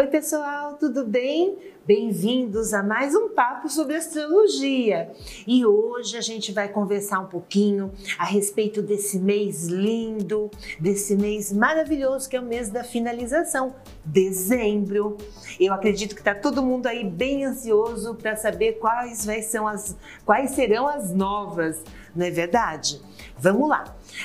Oi, 0.00 0.06
pessoal, 0.06 0.76
tudo 0.78 1.04
bem? 1.04 1.58
Bem-vindos 1.86 2.72
a 2.72 2.82
mais 2.82 3.14
um 3.14 3.28
papo 3.28 3.68
sobre 3.68 3.96
astrologia. 3.96 5.12
E 5.46 5.66
hoje 5.66 6.16
a 6.16 6.22
gente 6.22 6.52
vai 6.52 6.68
conversar 6.68 7.20
um 7.20 7.26
pouquinho 7.26 7.92
a 8.18 8.24
respeito 8.24 8.80
desse 8.80 9.18
mês 9.18 9.66
lindo, 9.66 10.50
desse 10.80 11.14
mês 11.14 11.52
maravilhoso 11.52 12.30
que 12.30 12.36
é 12.36 12.40
o 12.40 12.42
mês 12.42 12.70
da 12.70 12.82
finalização, 12.82 13.74
dezembro. 14.02 15.18
Eu 15.60 15.74
acredito 15.74 16.14
que 16.14 16.22
está 16.22 16.34
todo 16.34 16.62
mundo 16.62 16.86
aí 16.86 17.04
bem 17.04 17.44
ansioso 17.44 18.14
para 18.14 18.36
saber 18.36 18.78
quais, 18.78 19.26
vai 19.26 19.42
ser 19.42 19.60
as, 19.60 19.94
quais 20.24 20.52
serão 20.52 20.88
as 20.88 21.12
novas, 21.12 21.84
não 22.16 22.24
é 22.24 22.30
verdade? 22.30 23.02
Vamos 23.36 23.68
lá. 23.68 23.84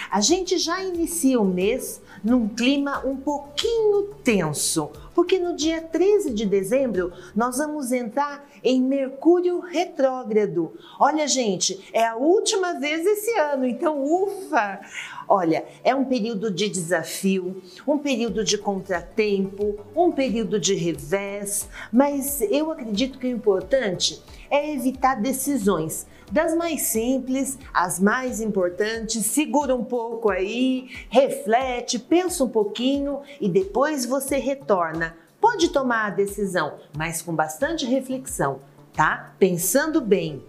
A 0.09 0.21
gente 0.21 0.57
já 0.57 0.83
inicia 0.83 1.39
o 1.39 1.45
mês 1.45 2.01
num 2.23 2.47
clima 2.47 3.05
um 3.05 3.15
pouquinho 3.15 4.15
tenso, 4.23 4.89
porque 5.13 5.37
no 5.37 5.55
dia 5.55 5.81
13 5.81 6.33
de 6.33 6.45
dezembro 6.45 7.13
nós 7.35 7.57
vamos 7.57 7.91
entrar 7.91 8.47
em 8.63 8.81
Mercúrio 8.81 9.59
retrógrado. 9.59 10.73
Olha, 10.99 11.27
gente, 11.27 11.87
é 11.93 12.05
a 12.05 12.15
última 12.15 12.79
vez 12.79 13.05
esse 13.05 13.37
ano, 13.37 13.65
então 13.65 14.03
ufa! 14.03 14.79
Olha, 15.27 15.65
é 15.83 15.95
um 15.95 16.05
período 16.05 16.51
de 16.51 16.69
desafio, 16.69 17.61
um 17.87 17.97
período 17.97 18.43
de 18.43 18.57
contratempo, 18.57 19.77
um 19.95 20.11
período 20.11 20.59
de 20.59 20.75
revés, 20.75 21.67
mas 21.91 22.41
eu 22.41 22.71
acredito 22.71 23.17
que 23.17 23.27
o 23.27 23.31
importante 23.31 24.21
é 24.49 24.71
evitar 24.73 25.15
decisões 25.15 26.05
das 26.31 26.55
mais 26.55 26.81
simples 26.81 27.57
às 27.73 27.99
mais 27.99 28.39
importantes. 28.39 29.25
Segura 29.25 29.75
um 29.75 29.83
pouco 29.83 30.29
aí, 30.29 30.89
reflete, 31.09 31.99
pensa 31.99 32.43
um 32.43 32.49
pouquinho 32.49 33.21
e 33.39 33.49
depois 33.49 34.05
você 34.05 34.37
retorna. 34.37 35.15
Pode 35.41 35.69
tomar 35.69 36.07
a 36.07 36.09
decisão, 36.09 36.75
mas 36.97 37.21
com 37.21 37.35
bastante 37.35 37.85
reflexão 37.85 38.59
tá? 38.95 39.35
Pensando 39.37 39.99
bem. 39.99 40.43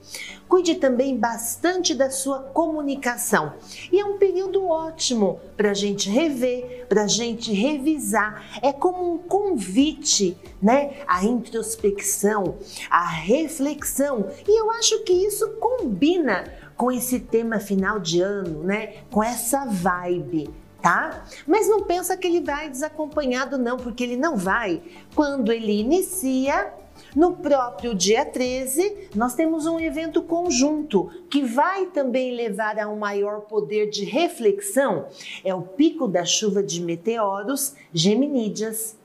Cuide 0.48 0.77
também 0.77 1.17
bastante 1.17 1.95
da 1.95 2.09
sua 2.09 2.39
comunicação. 2.39 3.55
E 3.91 3.98
é 3.98 4.05
um 4.05 4.17
período 4.17 4.69
ótimo 4.69 5.41
para 5.57 5.73
a 5.73 5.75
gente 5.75 6.09
rever, 6.09 6.87
para 6.89 7.03
a 7.03 7.09
gente 7.09 7.53
revisar. 7.53 8.61
É 8.62 8.73
como 8.73 9.15
um 9.15 9.19
convite, 9.19 10.39
né? 10.62 10.98
A 11.06 11.25
introspecção, 11.25 12.56
a 12.89 13.06
reflexão. 13.09 14.29
E 14.47 14.61
eu 14.61 14.71
acho 14.71 15.03
que 15.03 15.12
isso 15.12 15.49
combina 15.59 16.45
com 16.77 16.93
esse 16.93 17.19
tema 17.19 17.59
final 17.59 17.99
de 17.99 18.21
ano, 18.21 18.62
né? 18.62 18.99
Com 19.11 19.23
essa 19.23 19.65
vibe 19.65 20.49
tá? 20.87 21.25
Mas 21.49 21.69
não 21.69 21.83
pensa 21.83 22.17
que 22.17 22.28
ele 22.28 22.41
vai 22.41 22.71
desacompanhado 22.71 23.59
não, 23.59 23.77
porque 23.77 24.05
ele 24.05 24.17
não 24.17 24.37
vai. 24.37 24.81
Quando 25.17 25.51
ele 25.51 25.81
inicia, 25.81 26.73
no 27.17 27.34
próprio 27.34 27.95
dia 27.95 28.27
13, 28.27 29.09
nós 29.14 29.34
temos 29.34 29.64
um 29.64 29.81
evento 29.81 30.20
conjunto 30.22 31.11
que 31.31 31.42
vai 31.42 31.86
também 31.86 32.36
levar 32.36 32.78
a 32.78 32.91
um 32.91 32.98
maior 32.98 33.41
poder 33.41 33.89
de 33.89 34.05
reflexão. 34.05 35.06
É 35.42 35.55
o 35.55 35.62
pico 35.62 36.06
da 36.06 36.27
chuva 36.27 36.62
de 36.62 36.78
meteoros 36.83 37.75
Geminídeas. 37.91 38.98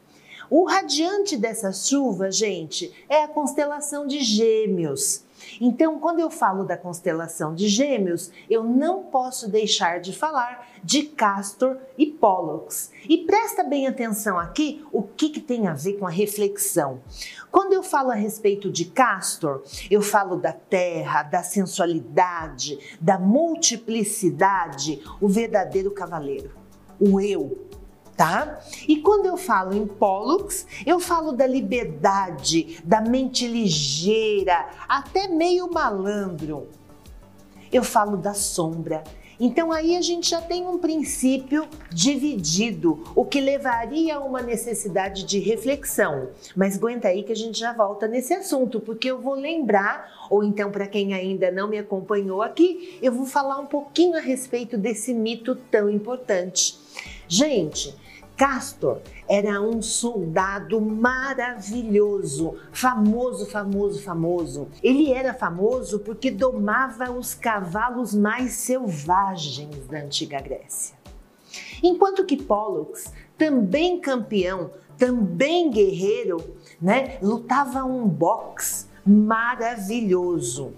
O 0.50 0.66
radiante 0.66 1.38
dessa 1.38 1.72
chuva, 1.72 2.30
gente, 2.30 2.92
é 3.08 3.24
a 3.24 3.30
constelação 3.30 4.06
de 4.06 4.20
Gêmeos. 4.20 5.24
Então, 5.62 5.98
quando 5.98 6.20
eu 6.20 6.30
falo 6.30 6.66
da 6.66 6.76
constelação 6.76 7.56
de 7.56 7.70
Gêmeos, 7.70 8.30
eu 8.50 8.62
não 8.62 9.04
posso 9.04 9.50
deixar 9.50 10.02
de 10.02 10.12
falar 10.12 10.70
de 10.84 11.04
Castor 11.04 11.78
e 11.98 12.06
Pollux. 12.06 12.92
E 13.08 13.20
presta 13.20 13.64
bem 13.64 13.88
atenção 13.88 14.38
aqui 14.38 14.86
o 14.92 15.04
que, 15.04 15.30
que 15.30 15.40
tem 15.40 15.68
a 15.68 15.74
ver 15.74 15.94
com 15.94 16.08
a 16.08 16.10
reflexão. 16.10 17.02
Quando 17.52 17.74
eu 17.74 17.84
falo 17.84 18.12
a 18.12 18.16
respeito 18.16 18.72
de 18.72 18.86
Castor, 18.86 19.64
eu 19.90 20.02
falo 20.02 20.38
da 20.38 20.54
terra, 20.54 21.24
da 21.24 21.44
sensualidade, 21.44 22.80
da 23.00 23.20
multiplicidade, 23.20 25.04
o 25.20 25.28
verdadeiro 25.28 25.92
cavaleiro, 25.92 26.52
o 27.00 27.20
eu, 27.20 27.70
tá? 28.16 28.60
E 28.88 28.98
quando 28.98 29.26
eu 29.26 29.38
falo 29.38 29.76
em 29.76 29.88
Pollux, 29.88 30.66
eu 30.86 31.00
falo 31.00 31.32
da 31.32 31.48
liberdade, 31.48 32.80
da 32.84 33.02
mente 33.02 33.48
ligeira, 33.48 34.70
até 34.88 35.28
meio 35.28 35.72
malandro. 35.72 36.68
Eu 37.72 37.84
falo 37.84 38.18
da 38.18 38.34
sombra. 38.34 39.04
Então 39.44 39.72
aí 39.72 39.98
a 39.98 40.02
gente 40.02 40.30
já 40.30 40.40
tem 40.40 40.68
um 40.68 40.78
princípio 40.78 41.68
dividido, 41.90 43.04
o 43.16 43.26
que 43.26 43.42
levaria 43.42 44.18
a 44.18 44.20
uma 44.20 44.40
necessidade 44.40 45.24
de 45.24 45.40
reflexão. 45.40 46.30
Mas 46.56 46.78
aguenta 46.78 47.08
aí 47.08 47.24
que 47.24 47.32
a 47.32 47.36
gente 47.36 47.58
já 47.58 47.74
volta 47.74 48.08
nesse 48.08 48.36
assunto, 48.36 48.80
porque 48.80 49.10
eu 49.10 49.20
vou 49.20 49.34
lembrar, 49.34 50.28
ou 50.30 50.44
então 50.44 50.70
para 50.70 50.86
quem 50.86 51.16
ainda 51.16 51.50
não 51.50 51.68
me 51.68 51.80
acompanhou 51.80 52.44
aqui, 52.44 53.00
eu 53.02 53.12
vou 53.12 53.26
falar 53.26 53.58
um 53.58 53.66
pouquinho 53.66 54.16
a 54.16 54.22
respeito 54.22 54.78
desse 54.78 55.12
mito 55.12 55.56
tão 55.72 55.90
importante. 55.90 56.78
Gente, 57.28 57.96
Castor 58.42 59.02
era 59.30 59.62
um 59.62 59.84
soldado 59.84 60.82
maravilhoso, 60.82 62.56
famoso, 62.72 63.46
famoso, 63.46 64.02
famoso. 64.02 64.68
Ele 64.82 65.14
era 65.14 65.32
famoso 65.32 66.00
porque 66.00 66.32
domava 66.32 67.12
os 67.12 67.36
cavalos 67.36 68.16
mais 68.16 68.54
selvagens 68.54 69.86
da 69.86 70.00
antiga 70.00 70.42
Grécia. 70.42 70.96
Enquanto 71.84 72.26
que 72.26 72.36
Pollux, 72.36 73.14
também 73.38 74.00
campeão, 74.00 74.72
também 74.98 75.70
guerreiro, 75.70 76.44
né, 76.82 77.20
lutava 77.22 77.84
um 77.84 78.08
boxe 78.08 78.88
maravilhoso. 79.06 80.74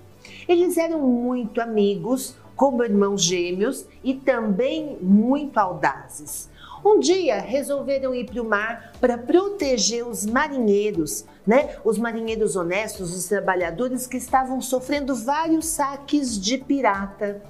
Eles 0.50 0.76
eram 0.76 1.00
muito 1.00 1.62
amigos, 1.62 2.36
como 2.58 2.84
irmãos 2.84 3.24
gêmeos 3.24 3.88
e 4.04 4.14
também 4.14 4.98
muito 5.02 5.58
audazes. 5.58 6.52
Um 6.84 7.00
dia 7.00 7.40
resolveram 7.40 8.14
ir 8.14 8.26
para 8.26 8.42
o 8.42 8.48
mar 8.48 8.92
para 9.00 9.18
proteger 9.18 10.06
os 10.06 10.26
marinheiros, 10.26 11.26
né? 11.48 11.78
Os 11.84 11.98
marinheiros 11.98 12.56
honestos, 12.56 13.16
os 13.16 13.26
trabalhadores 13.26 14.06
que 14.06 14.18
estavam 14.18 14.60
sofrendo 14.60 15.16
vários 15.16 15.66
saques 15.68 16.40
de 16.40 16.58
pirata. 16.58 17.42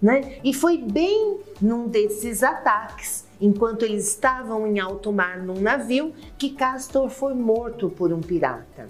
Né? 0.00 0.38
E 0.44 0.54
foi 0.54 0.78
bem 0.78 1.40
num 1.60 1.88
desses 1.88 2.44
ataques, 2.44 3.26
enquanto 3.40 3.84
eles 3.84 4.08
estavam 4.08 4.64
em 4.64 4.78
alto 4.78 5.12
mar 5.12 5.38
num 5.38 5.60
navio, 5.60 6.14
que 6.38 6.50
Castor 6.50 7.08
foi 7.08 7.34
morto 7.34 7.90
por 7.90 8.12
um 8.12 8.20
pirata. 8.20 8.86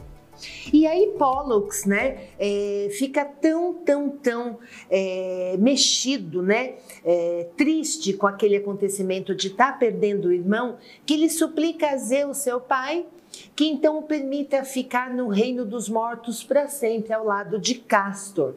E 0.72 0.86
aí 0.86 1.14
Pollux, 1.18 1.84
né, 1.84 2.28
é, 2.38 2.88
fica 2.92 3.24
tão, 3.24 3.74
tão, 3.74 4.10
tão 4.10 4.58
é, 4.90 5.56
mexido, 5.58 6.42
né, 6.42 6.74
é, 7.04 7.48
triste 7.56 8.12
com 8.12 8.26
aquele 8.26 8.56
acontecimento 8.56 9.34
de 9.34 9.48
estar 9.48 9.72
tá 9.72 9.78
perdendo 9.78 10.28
o 10.28 10.32
irmão, 10.32 10.76
que 11.04 11.14
ele 11.14 11.28
suplica 11.28 11.90
a 11.90 11.96
Zeus, 11.96 12.38
seu 12.38 12.60
pai, 12.60 13.06
que 13.54 13.66
então 13.66 13.98
o 13.98 14.02
permita 14.02 14.64
ficar 14.64 15.12
no 15.12 15.28
reino 15.28 15.64
dos 15.64 15.88
mortos 15.88 16.42
para 16.42 16.68
sempre 16.68 17.12
ao 17.12 17.24
lado 17.24 17.58
de 17.58 17.74
Castor. 17.74 18.54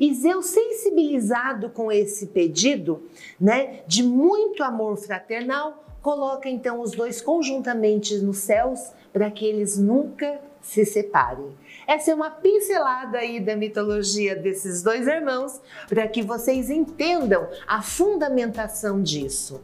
E 0.00 0.12
Zeus, 0.14 0.46
sensibilizado 0.46 1.68
com 1.68 1.92
esse 1.92 2.28
pedido, 2.28 3.02
né, 3.38 3.80
de 3.86 4.02
muito 4.02 4.62
amor 4.62 4.96
fraternal, 4.96 5.84
coloca 6.00 6.48
então 6.48 6.80
os 6.80 6.92
dois 6.92 7.20
conjuntamente 7.20 8.16
nos 8.18 8.38
céus 8.38 8.92
para 9.12 9.30
que 9.30 9.44
eles 9.44 9.76
nunca 9.76 10.40
se 10.60 10.84
separem. 10.84 11.56
Essa 11.86 12.10
é 12.10 12.14
uma 12.14 12.30
pincelada 12.30 13.18
aí 13.18 13.40
da 13.40 13.56
mitologia 13.56 14.36
desses 14.36 14.82
dois 14.82 15.06
irmãos 15.06 15.60
para 15.88 16.06
que 16.06 16.22
vocês 16.22 16.68
entendam 16.70 17.48
a 17.66 17.80
fundamentação 17.82 19.02
disso. 19.02 19.60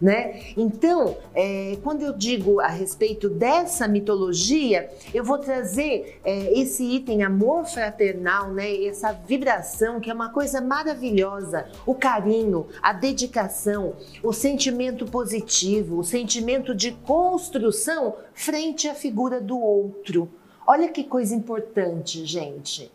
Né? 0.00 0.52
Então, 0.56 1.16
é, 1.34 1.78
quando 1.82 2.02
eu 2.02 2.12
digo 2.12 2.60
a 2.60 2.66
respeito 2.66 3.28
dessa 3.28 3.88
mitologia, 3.88 4.90
eu 5.12 5.24
vou 5.24 5.38
trazer 5.38 6.20
é, 6.24 6.58
esse 6.58 6.84
item 6.84 7.22
amor 7.22 7.64
fraternal, 7.64 8.52
né? 8.52 8.84
essa 8.84 9.12
vibração 9.12 10.00
que 10.00 10.10
é 10.10 10.14
uma 10.14 10.30
coisa 10.30 10.60
maravilhosa, 10.60 11.66
o 11.86 11.94
carinho, 11.94 12.66
a 12.82 12.92
dedicação, 12.92 13.94
o 14.22 14.32
sentimento 14.32 15.06
positivo, 15.06 15.98
o 15.98 16.04
sentimento 16.04 16.74
de 16.74 16.92
construção 16.92 18.16
frente 18.32 18.88
à 18.88 18.94
figura 18.94 19.40
do 19.40 19.58
outro. 19.58 20.28
Olha 20.66 20.88
que 20.88 21.04
coisa 21.04 21.34
importante, 21.34 22.24
gente. 22.24 22.90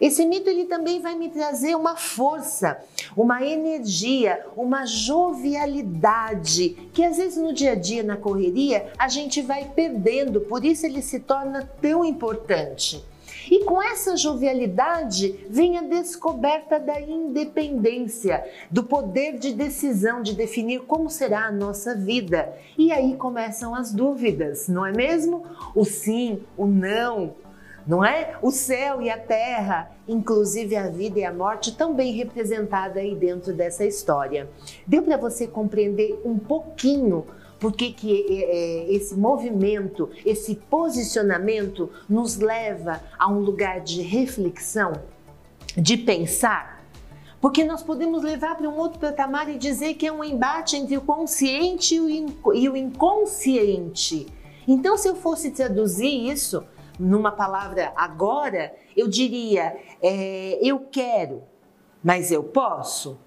Esse 0.00 0.24
mito 0.24 0.48
ele 0.48 0.66
também 0.66 1.00
vai 1.00 1.16
me 1.16 1.28
trazer 1.28 1.74
uma 1.74 1.96
força, 1.96 2.80
uma 3.16 3.44
energia, 3.44 4.46
uma 4.56 4.86
jovialidade 4.86 6.70
que 6.92 7.04
às 7.04 7.16
vezes 7.16 7.36
no 7.36 7.52
dia 7.52 7.72
a 7.72 7.74
dia, 7.74 8.04
na 8.04 8.16
correria, 8.16 8.92
a 8.96 9.08
gente 9.08 9.42
vai 9.42 9.64
perdendo, 9.74 10.40
por 10.42 10.64
isso 10.64 10.86
ele 10.86 11.02
se 11.02 11.18
torna 11.18 11.68
tão 11.82 12.04
importante. 12.04 13.04
E 13.50 13.64
com 13.64 13.82
essa 13.82 14.16
jovialidade 14.16 15.46
vem 15.48 15.78
a 15.78 15.82
descoberta 15.82 16.78
da 16.78 17.00
independência, 17.00 18.44
do 18.70 18.82
poder 18.82 19.38
de 19.38 19.54
decisão 19.54 20.22
de 20.22 20.34
definir 20.34 20.80
como 20.80 21.08
será 21.08 21.46
a 21.46 21.52
nossa 21.52 21.94
vida. 21.94 22.54
E 22.76 22.92
aí 22.92 23.16
começam 23.16 23.74
as 23.74 23.92
dúvidas, 23.92 24.68
não 24.68 24.84
é 24.84 24.92
mesmo? 24.92 25.44
O 25.74 25.84
sim, 25.84 26.42
o 26.56 26.66
não, 26.66 27.34
não 27.86 28.04
é? 28.04 28.36
O 28.42 28.50
céu 28.50 29.00
e 29.00 29.08
a 29.08 29.16
terra, 29.16 29.90
inclusive 30.06 30.76
a 30.76 30.88
vida 30.88 31.20
e 31.20 31.24
a 31.24 31.32
morte, 31.32 31.74
também 31.74 32.12
representada 32.12 33.00
aí 33.00 33.14
dentro 33.14 33.54
dessa 33.54 33.84
história. 33.84 34.46
Deu 34.86 35.02
para 35.02 35.16
você 35.16 35.46
compreender 35.46 36.20
um 36.22 36.38
pouquinho 36.38 37.26
por 37.58 37.72
que, 37.72 37.92
que 37.92 38.12
é, 38.12 38.44
é, 38.44 38.92
esse 38.92 39.16
movimento, 39.16 40.10
esse 40.24 40.54
posicionamento 40.54 41.90
nos 42.08 42.36
leva 42.36 43.02
a 43.18 43.28
um 43.28 43.40
lugar 43.40 43.80
de 43.80 44.00
reflexão, 44.00 44.92
de 45.76 45.96
pensar? 45.96 46.78
Porque 47.40 47.64
nós 47.64 47.82
podemos 47.82 48.22
levar 48.22 48.56
para 48.56 48.68
um 48.68 48.76
outro 48.76 48.98
patamar 48.98 49.48
e 49.48 49.58
dizer 49.58 49.94
que 49.94 50.06
é 50.06 50.12
um 50.12 50.24
embate 50.24 50.76
entre 50.76 50.96
o 50.96 51.00
consciente 51.00 51.94
e 51.94 52.68
o 52.68 52.76
inconsciente. 52.76 54.26
Então, 54.66 54.96
se 54.96 55.08
eu 55.08 55.14
fosse 55.14 55.50
traduzir 55.50 56.30
isso 56.30 56.64
numa 56.98 57.30
palavra 57.30 57.92
agora, 57.96 58.74
eu 58.96 59.08
diria: 59.08 59.76
é, 60.02 60.58
eu 60.60 60.80
quero, 60.80 61.42
mas 62.02 62.30
eu 62.30 62.42
posso. 62.42 63.18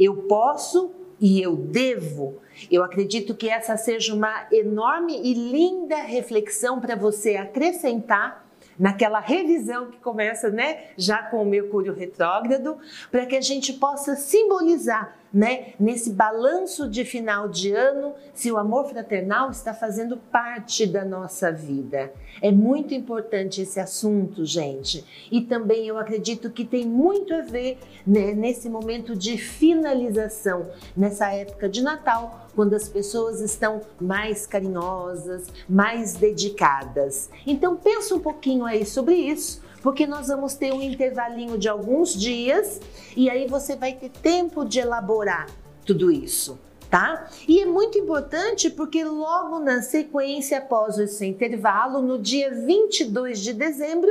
Eu 0.00 0.16
posso 0.22 0.92
e 1.20 1.42
eu 1.42 1.54
devo. 1.54 2.38
Eu 2.70 2.82
acredito 2.82 3.34
que 3.34 3.50
essa 3.50 3.76
seja 3.76 4.14
uma 4.14 4.46
enorme 4.50 5.20
e 5.22 5.34
linda 5.34 5.96
reflexão 5.96 6.80
para 6.80 6.96
você 6.96 7.36
acrescentar 7.36 8.48
naquela 8.78 9.20
revisão 9.20 9.90
que 9.90 9.98
começa, 9.98 10.48
né, 10.48 10.84
já 10.96 11.22
com 11.24 11.42
o 11.42 11.44
Mercúrio 11.44 11.92
retrógrado, 11.92 12.78
para 13.10 13.26
que 13.26 13.36
a 13.36 13.40
gente 13.42 13.74
possa 13.74 14.16
simbolizar 14.16 15.19
né, 15.32 15.74
nesse 15.78 16.10
balanço 16.10 16.88
de 16.88 17.04
final 17.04 17.48
de 17.48 17.72
ano, 17.72 18.14
se 18.34 18.50
o 18.50 18.56
amor 18.56 18.88
fraternal 18.88 19.50
está 19.50 19.72
fazendo 19.72 20.16
parte 20.16 20.86
da 20.86 21.04
nossa 21.04 21.52
vida. 21.52 22.12
É 22.42 22.50
muito 22.50 22.94
importante 22.94 23.62
esse 23.62 23.78
assunto, 23.78 24.44
gente. 24.44 25.04
E 25.30 25.40
também 25.40 25.86
eu 25.86 25.98
acredito 25.98 26.50
que 26.50 26.64
tem 26.64 26.84
muito 26.84 27.32
a 27.32 27.42
ver 27.42 27.78
né, 28.06 28.32
nesse 28.32 28.68
momento 28.68 29.14
de 29.14 29.38
finalização, 29.38 30.66
nessa 30.96 31.32
época 31.32 31.68
de 31.68 31.82
Natal, 31.82 32.48
quando 32.54 32.74
as 32.74 32.88
pessoas 32.88 33.40
estão 33.40 33.80
mais 34.00 34.46
carinhosas, 34.46 35.46
mais 35.68 36.14
dedicadas. 36.14 37.30
Então 37.46 37.76
pensa 37.76 38.14
um 38.14 38.20
pouquinho 38.20 38.64
aí 38.64 38.84
sobre 38.84 39.14
isso 39.14 39.69
porque 39.82 40.06
nós 40.06 40.28
vamos 40.28 40.54
ter 40.54 40.72
um 40.72 40.82
intervalinho 40.82 41.58
de 41.58 41.68
alguns 41.68 42.14
dias 42.14 42.80
e 43.16 43.30
aí 43.30 43.46
você 43.46 43.76
vai 43.76 43.92
ter 43.92 44.10
tempo 44.10 44.64
de 44.64 44.78
elaborar 44.80 45.46
tudo 45.84 46.10
isso. 46.10 46.58
Tá? 46.90 47.28
E 47.46 47.60
é 47.60 47.66
muito 47.66 47.96
importante 47.96 48.68
porque 48.68 49.04
logo 49.04 49.60
na 49.60 49.80
sequência, 49.80 50.58
após 50.58 50.98
esse 50.98 51.24
intervalo, 51.24 52.02
no 52.02 52.18
dia 52.18 52.52
22 52.52 53.40
de 53.40 53.52
dezembro, 53.52 54.10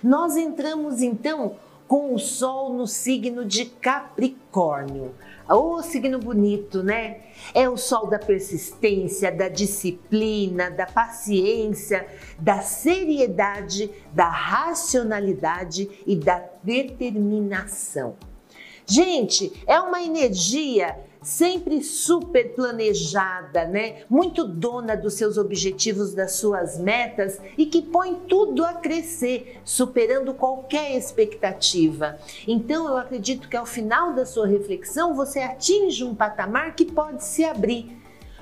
nós 0.00 0.36
entramos 0.36 1.02
então 1.02 1.56
com 1.88 2.14
o 2.14 2.20
Sol 2.20 2.72
no 2.72 2.86
signo 2.86 3.44
de 3.44 3.64
Capricórnio. 3.64 5.12
Ô 5.50 5.78
oh, 5.78 5.82
signo 5.82 6.20
bonito, 6.20 6.80
né? 6.80 7.22
É 7.52 7.68
o 7.68 7.76
sol 7.76 8.06
da 8.06 8.20
persistência, 8.20 9.32
da 9.32 9.48
disciplina, 9.48 10.70
da 10.70 10.86
paciência, 10.86 12.06
da 12.38 12.60
seriedade, 12.60 13.90
da 14.12 14.28
racionalidade 14.28 15.90
e 16.06 16.14
da 16.14 16.44
determinação. 16.62 18.14
Gente, 18.86 19.52
é 19.66 19.80
uma 19.80 20.00
energia 20.00 20.96
sempre 21.22 21.82
super 21.82 22.54
planejada, 22.54 23.66
né? 23.66 24.02
Muito 24.08 24.44
dona 24.44 24.96
dos 24.96 25.14
seus 25.14 25.36
objetivos, 25.36 26.14
das 26.14 26.32
suas 26.32 26.78
metas 26.78 27.38
e 27.58 27.66
que 27.66 27.82
põe 27.82 28.14
tudo 28.28 28.64
a 28.64 28.74
crescer, 28.74 29.60
superando 29.64 30.34
qualquer 30.34 30.96
expectativa. 30.96 32.18
Então, 32.46 32.88
eu 32.88 32.96
acredito 32.96 33.48
que 33.48 33.56
ao 33.56 33.66
final 33.66 34.14
da 34.14 34.24
sua 34.24 34.46
reflexão 34.46 35.14
você 35.14 35.40
atinge 35.40 36.04
um 36.04 36.14
patamar 36.14 36.74
que 36.74 36.84
pode 36.84 37.24
se 37.24 37.44
abrir. 37.44 37.98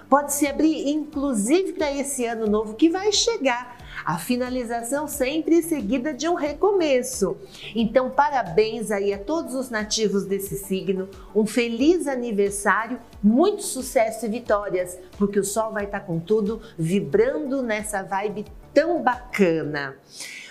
Pode 0.08 0.32
se 0.32 0.46
abrir 0.46 0.88
inclusive 0.88 1.74
para 1.74 1.92
esse 1.92 2.24
ano 2.24 2.46
novo 2.46 2.74
que 2.74 2.88
vai 2.88 3.12
chegar 3.12 3.77
a 4.08 4.16
finalização 4.16 5.06
sempre 5.06 5.62
seguida 5.62 6.14
de 6.14 6.26
um 6.26 6.32
recomeço. 6.32 7.36
Então, 7.76 8.08
parabéns 8.08 8.90
aí 8.90 9.12
a 9.12 9.18
todos 9.18 9.54
os 9.54 9.68
nativos 9.68 10.24
desse 10.24 10.56
signo, 10.56 11.10
um 11.36 11.44
feliz 11.44 12.08
aniversário, 12.08 12.98
muito 13.22 13.62
sucesso 13.62 14.24
e 14.24 14.30
vitórias, 14.30 14.98
porque 15.18 15.38
o 15.38 15.44
sol 15.44 15.74
vai 15.74 15.84
estar 15.84 16.00
com 16.00 16.18
tudo 16.18 16.62
vibrando 16.78 17.62
nessa 17.62 18.02
vibe 18.02 18.46
tão 18.72 19.02
bacana. 19.02 19.98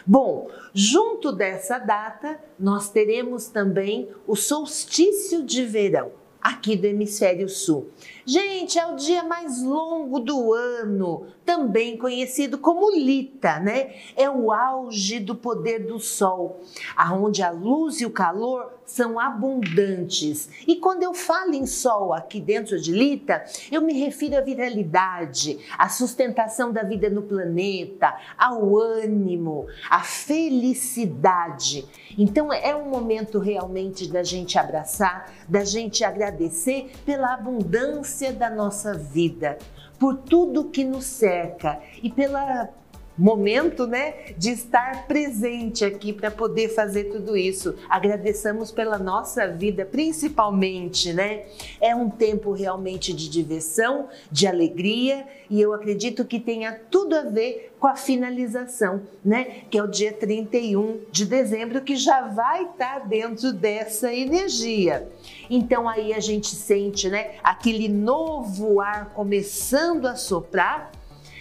Bom, 0.06 0.52
junto 0.72 1.32
dessa 1.32 1.80
data, 1.80 2.40
nós 2.60 2.92
teremos 2.92 3.48
também 3.48 4.08
o 4.28 4.36
solstício 4.36 5.44
de 5.44 5.66
verão 5.66 6.12
aqui 6.40 6.78
do 6.78 6.86
hemisfério 6.86 7.50
sul. 7.50 7.90
Gente, 8.30 8.78
é 8.78 8.86
o 8.86 8.98
dia 8.98 9.24
mais 9.24 9.64
longo 9.64 10.20
do 10.20 10.54
ano, 10.54 11.28
também 11.46 11.96
conhecido 11.96 12.58
como 12.58 12.92
Lita, 12.92 13.58
né? 13.58 13.96
É 14.18 14.30
o 14.30 14.52
auge 14.52 15.18
do 15.18 15.34
poder 15.34 15.86
do 15.86 15.98
sol, 15.98 16.60
aonde 16.94 17.42
a 17.42 17.52
luz 17.52 18.02
e 18.02 18.06
o 18.06 18.12
calor 18.12 18.74
são 18.86 19.18
abundantes. 19.18 20.50
E 20.68 20.76
quando 20.76 21.04
eu 21.04 21.14
falo 21.14 21.54
em 21.54 21.66
sol 21.66 22.14
aqui 22.14 22.42
dentro 22.42 22.80
de 22.80 22.92
Lita, 22.92 23.46
eu 23.72 23.82
me 23.82 23.94
refiro 23.94 24.38
à 24.38 24.42
viralidade, 24.42 25.60
à 25.78 25.88
sustentação 25.88 26.72
da 26.74 26.84
vida 26.84 27.10
no 27.10 27.22
planeta, 27.22 28.14
ao 28.38 28.78
ânimo, 28.78 29.68
à 29.90 30.02
felicidade. 30.02 31.88
Então 32.18 32.52
é 32.52 32.76
um 32.76 32.90
momento 32.90 33.40
realmente 33.40 34.10
da 34.10 34.24
gente 34.24 34.58
abraçar, 34.58 35.32
da 35.48 35.64
gente 35.64 36.04
agradecer 36.04 36.92
pela 37.06 37.34
abundância 37.34 38.17
da 38.34 38.50
nossa 38.50 38.94
vida, 38.94 39.58
por 40.00 40.18
tudo 40.18 40.70
que 40.70 40.84
nos 40.84 41.06
cerca 41.06 41.80
e 42.02 42.10
pela 42.10 42.70
momento, 43.18 43.88
né, 43.88 44.14
de 44.38 44.52
estar 44.52 45.08
presente 45.08 45.84
aqui 45.84 46.14
para 46.14 46.30
poder 46.30 46.70
fazer 46.70 47.06
tudo 47.06 47.36
isso. 47.36 47.76
Agradeçamos 47.90 48.72
pela 48.72 49.00
nossa 49.00 49.48
vida, 49.48 49.86
principalmente, 49.86 51.12
né? 51.14 51.46
É 51.82 51.96
um 51.96 52.10
tempo 52.10 52.52
realmente 52.52 53.14
de 53.14 53.30
diversão, 53.30 54.08
de 54.32 54.46
alegria 54.46 55.26
e 55.50 55.60
eu 55.62 55.74
acredito 55.74 56.26
que 56.26 56.40
tenha 56.40 56.74
tudo 56.92 57.16
a 57.16 57.24
ver 57.24 57.74
com 57.80 57.88
a 57.88 57.96
finalização, 57.96 59.02
né, 59.24 59.64
que 59.70 59.78
é 59.78 59.84
o 59.84 59.88
dia 59.88 60.12
31 60.12 61.02
de 61.12 61.26
dezembro, 61.26 61.82
que 61.82 61.96
já 61.96 62.22
vai 62.28 62.64
estar 62.64 63.08
dentro 63.08 63.54
dessa 63.54 64.14
energia. 64.14 65.08
Então 65.50 65.88
aí 65.88 66.14
a 66.14 66.20
gente 66.20 66.48
sente, 66.48 67.10
né, 67.10 67.36
aquele 67.44 67.88
novo 67.88 68.82
ar 68.82 69.14
começando 69.14 70.06
a 70.08 70.16
soprar 70.16 70.92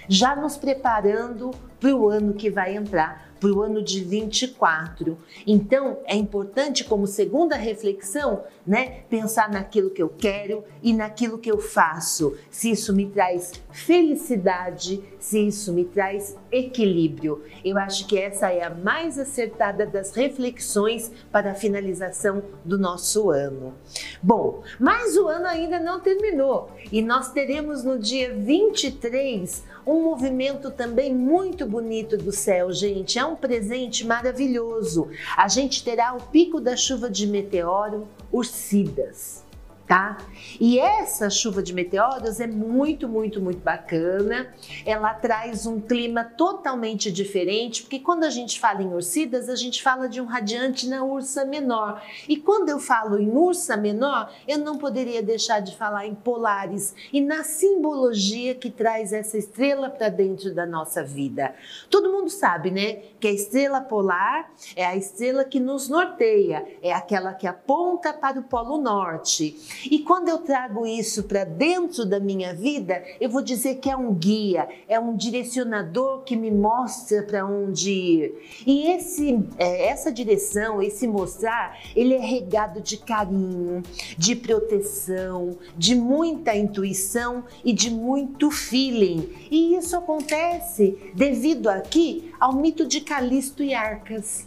já 0.09 0.37
nos 0.37 0.57
preparando 0.57 1.51
para 1.79 1.95
o 1.95 2.09
ano 2.09 2.35
que 2.35 2.51
vai 2.51 2.77
entrar 2.77 3.27
para 3.41 3.51
o 3.51 3.63
ano 3.63 3.83
de 3.83 4.03
24. 4.03 5.17
Então, 5.47 5.99
é 6.07 6.17
importante 6.17 6.85
como 6.85 7.07
segunda 7.07 7.57
reflexão, 7.57 8.45
né, 8.67 9.01
pensar 9.09 9.51
naquilo 9.51 9.91
que 9.91 10.03
eu 10.03 10.09
quero 10.09 10.65
e 10.83 10.93
naquilo 10.93 11.39
que 11.39 11.51
eu 11.51 11.59
faço. 11.59 12.37
Se 12.51 12.71
isso 12.71 12.95
me 12.95 13.07
traz 13.07 13.53
felicidade, 13.71 15.03
isso 15.33 15.73
me 15.73 15.85
traz 15.85 16.37
equilíbrio. 16.51 17.43
Eu 17.65 17.79
acho 17.79 18.07
que 18.07 18.19
essa 18.19 18.51
é 18.51 18.63
a 18.63 18.71
mais 18.71 19.19
acertada 19.19 19.87
das 19.87 20.13
reflexões 20.13 21.11
para 21.31 21.53
a 21.53 21.55
finalização 21.55 22.43
do 22.65 22.79
nosso 22.79 23.31
ano. 23.31 23.75
Bom, 24.23 24.63
mas 24.79 25.17
o 25.17 25.29
ano 25.29 25.47
ainda 25.47 25.79
não 25.79 26.01
terminou 26.01 26.71
e 26.91 27.03
nós 27.03 27.31
teremos 27.33 27.83
no 27.85 27.99
dia 27.99 28.35
23 28.35 29.65
um 29.87 30.03
movimento 30.03 30.71
também 30.71 31.15
muito 31.15 31.65
bonito 31.65 32.17
do 32.17 32.33
céu, 32.33 32.73
gente. 32.73 33.19
É 33.19 33.25
um 33.25 33.37
presente 33.37 34.05
maravilhoso. 34.05 35.09
A 35.37 35.47
gente 35.47 35.85
terá 35.85 36.13
o 36.13 36.21
pico 36.21 36.61
da 36.61 36.77
chuva 36.77 37.09
de 37.09 37.27
meteoro 37.27 38.09
Ursidas. 38.33 39.46
Tá? 39.87 40.19
E 40.61 40.79
essa 40.79 41.31
chuva 41.31 41.63
de 41.63 41.73
meteoros 41.73 42.41
é 42.41 42.47
muito, 42.47 43.09
muito, 43.09 43.41
muito 43.41 43.61
bacana. 43.61 44.53
Ela 44.85 45.15
traz 45.15 45.67
um 45.67 45.81
clima 45.81 46.25
totalmente 46.25 47.11
diferente, 47.13 47.83
porque 47.83 48.01
quando 48.01 48.25
a 48.25 48.31
gente 48.31 48.59
fala 48.59 48.83
em 48.83 48.93
Ursidas, 48.93 49.49
a 49.49 49.55
gente 49.55 49.83
fala 49.83 50.09
de 50.09 50.21
um 50.21 50.25
radiante 50.25 50.89
na 50.89 51.05
Ursa 51.05 51.45
Menor. 51.45 52.03
E 52.29 52.37
quando 52.37 52.69
eu 52.69 52.81
falo 52.81 53.19
em 53.19 53.31
Ursa 53.31 53.77
Menor, 53.77 54.33
eu 54.47 54.59
não 54.59 54.77
poderia 54.77 55.23
deixar 55.23 55.61
de 55.61 55.77
falar 55.77 56.07
em 56.07 56.15
Polares 56.15 56.95
e 57.13 57.21
na 57.21 57.45
simbologia 57.45 58.55
que 58.55 58.71
traz 58.71 59.13
essa 59.13 59.39
estrela 59.39 59.89
para 59.89 60.09
dentro 60.09 60.53
da 60.53 60.67
nossa 60.67 61.03
vida. 61.03 61.55
Todo 61.89 62.11
mundo 62.11 62.31
sabe, 62.31 62.71
né, 62.71 63.03
que 63.21 63.29
a 63.29 63.33
estrela 63.33 63.81
polar 63.81 64.51
é 64.75 64.85
a 64.85 64.97
estrela 64.97 65.45
que 65.45 65.61
nos 65.61 65.89
norteia, 65.89 66.67
é 66.83 66.93
aquela 66.93 67.33
que 67.33 67.47
aponta 67.47 68.13
para 68.13 68.41
o 68.41 68.43
Polo 68.43 68.79
Norte. 68.79 69.57
E 69.91 70.01
quando 70.01 70.29
eu 70.29 70.39
trago 70.39 70.87
isso 70.87 71.25
para 71.25 71.45
dentro 71.45 72.05
da 72.05 72.19
minha 72.19 72.55
vida, 72.55 73.03
eu 73.21 73.29
vou 73.29 73.43
dizer 73.43 73.77
que 73.77 73.91
é 73.91 73.97
um 73.97 74.15
guia, 74.15 74.69
é 74.89 74.99
um 74.99 75.17
direcionador 75.17 76.23
que 76.23 76.37
me 76.37 76.51
mostra 76.51 77.23
para 77.23 77.47
onde 77.47 77.91
ir. 77.91 78.35
E 78.67 78.91
esse, 78.91 79.39
é, 79.59 79.89
essa 79.89 80.11
direção, 80.11 80.83
esse 80.83 81.07
mostrar, 81.07 81.79
ele 81.95 82.15
é 82.15 82.21
regado 82.21 82.81
de 82.81 82.97
carinho, 82.97 83.83
de 84.17 84.35
proteção, 84.35 85.57
de 85.77 85.95
muita 85.95 86.55
intuição 86.55 87.45
e 87.65 87.73
de 87.73 87.91
muito 87.91 88.51
feeling. 88.51 89.29
E 89.51 89.77
isso 89.77 89.97
acontece 89.97 90.99
devido 91.15 91.69
aqui 91.69 92.33
ao 92.39 92.55
mito 92.55 92.87
de 92.87 93.01
Calisto 93.01 93.63
e 93.63 93.75
Arcas. 93.75 94.47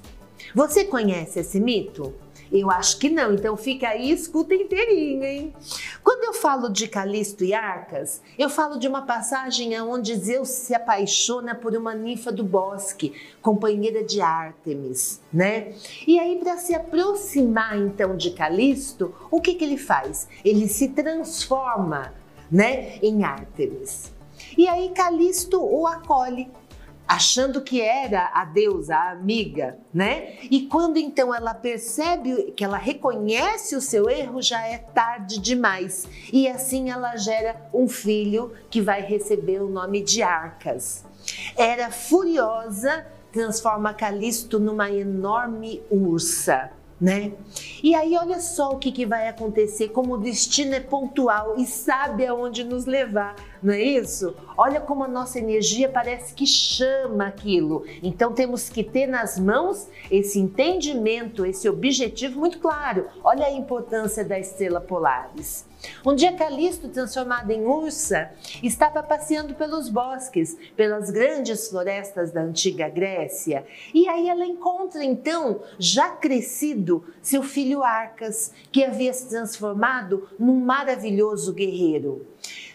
Você 0.55 0.85
conhece 0.85 1.39
esse 1.39 1.59
mito? 1.59 2.13
Eu 2.51 2.71
acho 2.71 2.97
que 2.97 3.09
não, 3.09 3.33
então 3.33 3.55
fica 3.55 3.89
aí 3.89 4.11
escuta 4.11 4.55
inteirinho, 4.55 5.23
hein? 5.23 5.53
Quando 6.03 6.23
eu 6.23 6.33
falo 6.33 6.69
de 6.69 6.87
Calisto 6.87 7.43
e 7.43 7.53
Arcas, 7.53 8.21
eu 8.37 8.49
falo 8.49 8.79
de 8.79 8.87
uma 8.87 9.03
passagem 9.03 9.79
onde 9.81 10.15
Zeus 10.15 10.49
se 10.49 10.73
apaixona 10.73 11.53
por 11.53 11.75
uma 11.75 11.93
ninfa 11.93 12.31
do 12.31 12.43
bosque, 12.43 13.13
companheira 13.41 14.03
de 14.03 14.19
Ártemis, 14.19 15.21
né? 15.31 15.73
E 16.07 16.19
aí, 16.19 16.37
para 16.37 16.57
se 16.57 16.73
aproximar 16.73 17.77
então 17.77 18.17
de 18.17 18.31
Calisto, 18.31 19.13
o 19.29 19.39
que, 19.39 19.53
que 19.53 19.63
ele 19.63 19.77
faz? 19.77 20.27
Ele 20.43 20.67
se 20.67 20.89
transforma, 20.89 22.13
né, 22.51 22.97
em 23.03 23.23
Ártemis. 23.23 24.11
E 24.57 24.67
aí 24.67 24.89
Calisto 24.89 25.61
o 25.63 25.85
acolhe 25.85 26.49
achando 27.09 27.61
que 27.61 27.81
era 27.81 28.29
a 28.35 28.45
deusa, 28.45 28.95
a 28.95 29.09
amiga, 29.09 29.79
né? 29.91 30.37
E 30.43 30.67
quando 30.67 30.97
então 30.97 31.33
ela 31.33 31.55
percebe 31.55 32.53
que 32.55 32.63
ela 32.63 32.77
reconhece 32.77 33.75
o 33.75 33.81
seu 33.81 34.07
erro, 34.07 34.43
já 34.43 34.63
é 34.67 34.77
tarde 34.77 35.39
demais. 35.39 36.07
E 36.31 36.47
assim 36.47 36.91
ela 36.91 37.17
gera 37.17 37.67
um 37.73 37.87
filho 37.87 38.53
que 38.69 38.79
vai 38.79 39.01
receber 39.01 39.59
o 39.59 39.67
nome 39.67 40.03
de 40.03 40.21
Arcas. 40.21 41.03
Era 41.57 41.89
furiosa, 41.89 43.07
transforma 43.31 43.91
Calisto 43.91 44.59
numa 44.59 44.91
enorme 44.91 45.81
ursa 45.89 46.71
né? 46.99 47.31
E 47.81 47.95
aí 47.95 48.17
olha 48.17 48.39
só 48.39 48.71
o 48.71 48.77
que, 48.77 48.91
que 48.91 49.05
vai 49.05 49.27
acontecer, 49.27 49.89
como 49.89 50.15
o 50.15 50.17
destino 50.17 50.75
é 50.75 50.79
pontual 50.79 51.55
e 51.57 51.65
sabe 51.65 52.25
aonde 52.25 52.63
nos 52.63 52.85
levar, 52.85 53.35
não 53.63 53.73
é 53.73 53.81
isso? 53.81 54.35
Olha 54.57 54.81
como 54.81 55.03
a 55.03 55.07
nossa 55.07 55.39
energia 55.39 55.87
parece 55.87 56.33
que 56.33 56.45
chama 56.45 57.27
aquilo. 57.27 57.85
Então 58.03 58.33
temos 58.33 58.69
que 58.69 58.83
ter 58.83 59.07
nas 59.07 59.39
mãos 59.39 59.87
esse 60.11 60.39
entendimento, 60.39 61.45
esse 61.45 61.69
objetivo 61.69 62.39
muito 62.39 62.59
claro. 62.59 63.07
Olha 63.23 63.45
a 63.45 63.51
importância 63.51 64.25
da 64.25 64.37
estrela 64.39 64.81
Polaris. 64.81 65.68
Um 66.05 66.15
dia 66.15 66.33
Calisto, 66.33 66.89
transformado 66.89 67.51
em 67.51 67.65
ursa, 67.65 68.31
estava 68.61 69.01
passeando 69.01 69.53
pelos 69.53 69.89
bosques, 69.89 70.57
pelas 70.75 71.09
grandes 71.09 71.69
florestas 71.69 72.31
da 72.31 72.41
antiga 72.41 72.89
Grécia, 72.89 73.65
e 73.93 74.07
aí 74.07 74.29
ela 74.29 74.45
encontra 74.45 75.03
então, 75.03 75.61
já 75.77 76.09
crescido, 76.09 77.05
seu 77.21 77.43
filho 77.43 77.83
Arcas, 77.83 78.51
que 78.71 78.83
havia 78.83 79.13
se 79.13 79.29
transformado 79.29 80.29
num 80.37 80.59
maravilhoso 80.59 81.53
guerreiro. 81.53 82.25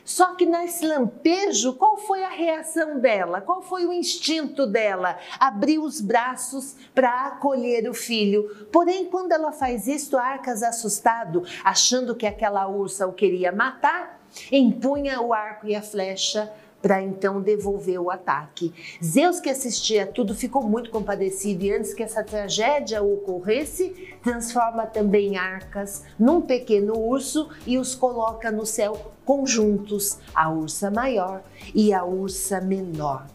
Só 0.05 0.35
que 0.35 0.45
nesse 0.45 0.87
lampejo, 0.87 1.75
qual 1.75 1.97
foi 1.97 2.23
a 2.23 2.29
reação 2.29 3.01
dela? 3.01 3.41
Qual 3.41 3.63
foi 3.63 3.87
o 3.87 3.93
instinto 3.93 4.67
dela? 4.67 5.19
Abriu 5.41 5.83
os 5.83 6.01
braços 6.01 6.77
para 6.95 7.29
acolher 7.29 7.89
o 7.89 7.95
filho. 7.95 8.69
Porém, 8.71 9.07
quando 9.07 9.33
ela 9.33 9.51
faz 9.51 9.87
isso, 9.87 10.19
Arcas, 10.19 10.63
assustado, 10.63 11.43
achando 11.65 12.15
que 12.15 12.27
aquela 12.27 12.69
ursa 12.69 13.07
o 13.07 13.13
queria 13.13 13.51
matar, 13.51 14.21
empunha 14.53 15.21
o 15.21 15.33
arco 15.33 15.67
e 15.67 15.75
a 15.75 15.83
flecha 15.83 16.53
para 16.85 17.03
então 17.03 17.41
devolver 17.41 17.99
o 17.99 18.11
ataque. 18.11 18.71
Zeus, 19.03 19.41
que 19.41 19.49
assistia 19.49 20.07
tudo, 20.07 20.35
ficou 20.35 20.63
muito 20.63 20.91
compadecido 20.91 21.65
e 21.65 21.73
antes 21.73 21.95
que 21.95 22.03
essa 22.03 22.23
tragédia 22.23 23.03
ocorresse, 23.03 24.15
transforma 24.23 24.85
também 24.85 25.39
Arcas 25.39 26.05
num 26.19 26.43
pequeno 26.43 26.95
urso 26.99 27.49
e 27.67 27.79
os 27.79 27.95
coloca 27.95 28.51
no 28.51 28.67
céu 28.67 29.15
conjuntos, 29.25 30.19
a 30.35 30.51
ursa 30.51 30.91
maior 30.91 31.43
e 31.75 31.91
a 31.91 32.05
ursa 32.05 32.61
menor. 32.61 33.27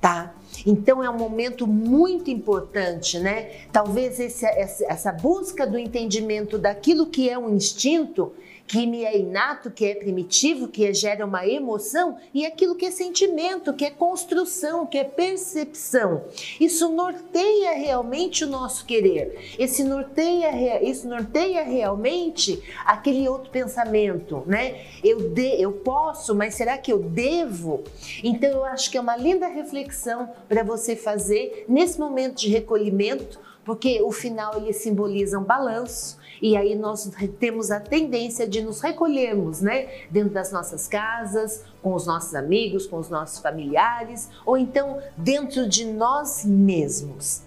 Tá? 0.00 0.34
Então 0.66 1.00
é 1.00 1.08
um 1.08 1.16
momento 1.16 1.64
muito 1.64 2.28
importante, 2.28 3.20
né? 3.20 3.66
Talvez 3.70 4.18
esse, 4.18 4.44
essa 4.44 5.12
busca 5.12 5.64
do 5.64 5.78
entendimento 5.78 6.58
daquilo 6.58 7.06
que 7.06 7.30
é 7.30 7.38
um 7.38 7.54
instinto 7.54 8.32
que 8.72 8.86
me 8.86 9.04
é 9.04 9.18
inato, 9.18 9.70
que 9.70 9.84
é 9.84 9.94
primitivo, 9.94 10.66
que 10.66 10.94
gera 10.94 11.26
uma 11.26 11.46
emoção, 11.46 12.16
e 12.32 12.46
aquilo 12.46 12.74
que 12.74 12.86
é 12.86 12.90
sentimento, 12.90 13.74
que 13.74 13.84
é 13.84 13.90
construção, 13.90 14.86
que 14.86 14.96
é 14.96 15.04
percepção. 15.04 16.24
Isso 16.58 16.88
norteia 16.88 17.72
realmente 17.72 18.44
o 18.44 18.48
nosso 18.48 18.86
querer. 18.86 19.56
Esse 19.58 19.84
norteia, 19.84 20.82
isso 20.82 21.06
norteia 21.06 21.62
realmente 21.62 22.62
aquele 22.86 23.28
outro 23.28 23.50
pensamento, 23.50 24.42
né? 24.46 24.86
Eu, 25.04 25.28
de, 25.28 25.60
eu 25.60 25.72
posso, 25.72 26.34
mas 26.34 26.54
será 26.54 26.78
que 26.78 26.90
eu 26.90 26.98
devo? 26.98 27.84
Então 28.24 28.48
eu 28.48 28.64
acho 28.64 28.90
que 28.90 28.96
é 28.96 29.00
uma 29.02 29.18
linda 29.18 29.48
reflexão 29.48 30.30
para 30.48 30.62
você 30.62 30.96
fazer 30.96 31.66
nesse 31.68 32.00
momento 32.00 32.36
de 32.36 32.48
recolhimento, 32.48 33.38
porque 33.64 34.02
o 34.02 34.10
final 34.10 34.56
ele 34.56 34.72
simboliza 34.72 35.38
um 35.38 35.44
balanço 35.44 36.18
e 36.40 36.56
aí 36.56 36.74
nós 36.74 37.08
temos 37.38 37.70
a 37.70 37.78
tendência 37.78 38.48
de 38.48 38.60
nos 38.60 38.80
recolhermos, 38.80 39.60
né, 39.60 39.88
dentro 40.10 40.30
das 40.30 40.50
nossas 40.50 40.88
casas, 40.88 41.64
com 41.80 41.94
os 41.94 42.04
nossos 42.04 42.34
amigos, 42.34 42.86
com 42.86 42.98
os 42.98 43.08
nossos 43.08 43.38
familiares, 43.38 44.28
ou 44.44 44.56
então 44.56 44.98
dentro 45.16 45.68
de 45.68 45.84
nós 45.84 46.44
mesmos. 46.44 47.42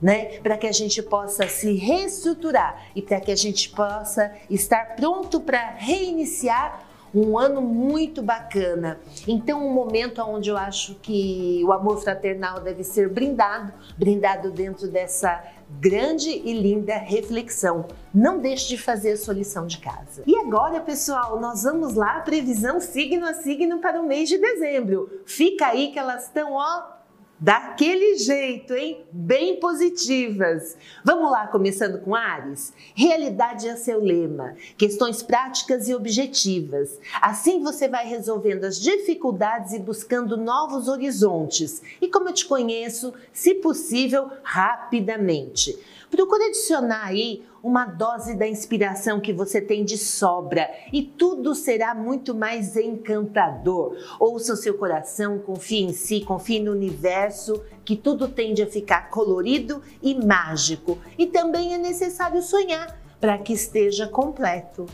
Né, 0.00 0.40
para 0.40 0.58
que 0.58 0.66
a 0.66 0.72
gente 0.72 1.02
possa 1.02 1.48
se 1.48 1.72
reestruturar 1.72 2.90
e 2.94 3.00
para 3.00 3.18
que 3.18 3.32
a 3.32 3.34
gente 3.34 3.70
possa 3.70 4.30
estar 4.50 4.94
pronto 4.94 5.40
para 5.40 5.70
reiniciar 5.70 6.86
um 7.14 7.38
ano 7.38 7.62
muito 7.62 8.22
bacana. 8.22 9.00
Então, 9.26 9.66
um 9.66 9.72
momento 9.72 10.20
onde 10.22 10.50
eu 10.50 10.56
acho 10.56 10.96
que 10.96 11.62
o 11.64 11.72
amor 11.72 12.02
fraternal 12.02 12.60
deve 12.60 12.84
ser 12.84 13.08
brindado, 13.08 13.72
brindado 13.96 14.50
dentro 14.50 14.86
dessa 14.86 15.42
grande 15.68 16.30
e 16.30 16.52
linda 16.52 16.96
reflexão. 16.96 17.86
Não 18.14 18.38
deixe 18.38 18.68
de 18.68 18.78
fazer 18.78 19.12
a 19.12 19.16
sua 19.16 19.34
lição 19.34 19.66
de 19.66 19.78
casa. 19.78 20.22
E 20.26 20.36
agora, 20.36 20.80
pessoal, 20.80 21.40
nós 21.40 21.62
vamos 21.62 21.94
lá, 21.94 22.20
previsão 22.20 22.80
signo 22.80 23.26
a 23.26 23.34
signo 23.34 23.78
para 23.78 24.00
o 24.00 24.06
mês 24.06 24.28
de 24.28 24.38
dezembro. 24.38 25.22
Fica 25.26 25.66
aí 25.66 25.92
que 25.92 25.98
elas 25.98 26.24
estão, 26.24 26.52
ó, 26.52 26.95
Daquele 27.38 28.16
jeito, 28.16 28.72
hein? 28.72 29.04
Bem 29.12 29.60
positivas. 29.60 30.74
Vamos 31.04 31.30
lá, 31.30 31.46
começando 31.46 32.00
com 32.00 32.14
Ares? 32.14 32.72
Realidade 32.94 33.68
é 33.68 33.76
seu 33.76 34.02
lema. 34.02 34.56
Questões 34.78 35.22
práticas 35.22 35.86
e 35.86 35.94
objetivas. 35.94 36.98
Assim 37.20 37.62
você 37.62 37.88
vai 37.88 38.06
resolvendo 38.06 38.64
as 38.64 38.80
dificuldades 38.80 39.74
e 39.74 39.78
buscando 39.78 40.38
novos 40.38 40.88
horizontes. 40.88 41.82
E 42.00 42.08
como 42.08 42.30
eu 42.30 42.32
te 42.32 42.46
conheço, 42.46 43.12
se 43.34 43.56
possível, 43.56 44.30
rapidamente. 44.42 45.78
Procure 46.10 46.44
adicionar 46.44 47.04
aí 47.04 47.42
uma 47.66 47.84
dose 47.84 48.36
da 48.36 48.46
inspiração 48.46 49.18
que 49.18 49.32
você 49.32 49.60
tem 49.60 49.84
de 49.84 49.98
sobra 49.98 50.70
e 50.92 51.02
tudo 51.02 51.52
será 51.52 51.96
muito 51.96 52.32
mais 52.32 52.76
encantador. 52.76 53.96
Ouça 54.20 54.52
o 54.52 54.56
seu 54.56 54.74
coração, 54.74 55.40
confie 55.40 55.82
em 55.82 55.92
si, 55.92 56.20
confie 56.20 56.60
no 56.60 56.70
universo, 56.70 57.60
que 57.84 57.96
tudo 57.96 58.28
tende 58.28 58.62
a 58.62 58.68
ficar 58.68 59.10
colorido 59.10 59.82
e 60.00 60.14
mágico. 60.14 60.96
E 61.18 61.26
também 61.26 61.74
é 61.74 61.78
necessário 61.78 62.40
sonhar 62.40 62.96
para 63.20 63.36
que 63.36 63.52
esteja 63.52 64.06
completo. 64.06 64.86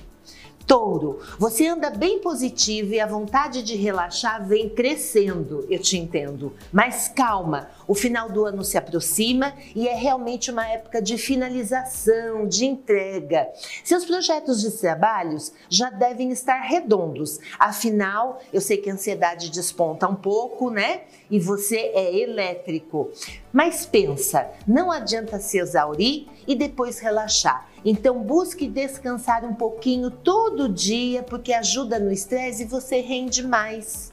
Touro, 0.67 1.19
você 1.39 1.67
anda 1.67 1.91
bem 1.91 2.21
positivo 2.21 2.95
e 2.95 3.01
a 3.01 3.07
vontade 3.07 3.63
de 3.63 3.77
relaxar 3.77 4.47
vem 4.47 4.69
crescendo, 4.69 5.67
eu 5.69 5.79
te 5.79 5.99
entendo. 5.99 6.55
Mas 6.73 7.09
calma, 7.09 7.69
o 7.93 7.95
final 7.95 8.31
do 8.31 8.47
ano 8.47 8.65
se 8.65 8.79
aproxima 8.79 9.53
e 9.77 9.87
é 9.87 9.95
realmente 9.95 10.51
uma 10.51 10.67
época 10.67 11.03
de 11.03 11.19
finalização, 11.19 12.49
de 12.49 12.65
entrega. 12.65 13.51
Seus 13.85 14.07
projetos 14.07 14.63
de 14.63 14.71
trabalhos 14.71 15.53
já 15.69 15.91
devem 15.91 16.31
estar 16.31 16.59
redondos. 16.63 17.39
Afinal, 17.59 18.41
eu 18.51 18.63
sei 18.63 18.79
que 18.79 18.89
a 18.89 18.95
ansiedade 18.95 19.51
desponta 19.51 20.09
um 20.09 20.15
pouco, 20.15 20.71
né? 20.71 21.03
E 21.31 21.39
você 21.39 21.77
é 21.77 22.19
elétrico. 22.19 23.11
Mas 23.53 23.85
pensa, 23.85 24.51
não 24.67 24.91
adianta 24.91 25.39
se 25.39 25.59
exaurir 25.59 26.29
e 26.49 26.55
depois 26.55 26.99
relaxar. 26.99 27.69
Então 27.85 28.23
busque 28.23 28.69
descansar 28.69 29.45
um 29.45 29.55
pouquinho 29.55 30.11
todo 30.11 30.67
dia, 30.67 31.23
porque 31.23 31.53
ajuda 31.53 31.99
no 31.99 32.11
estresse 32.11 32.63
e 32.63 32.67
você 32.67 33.03
rende 33.03 33.47
mais. 33.47 34.11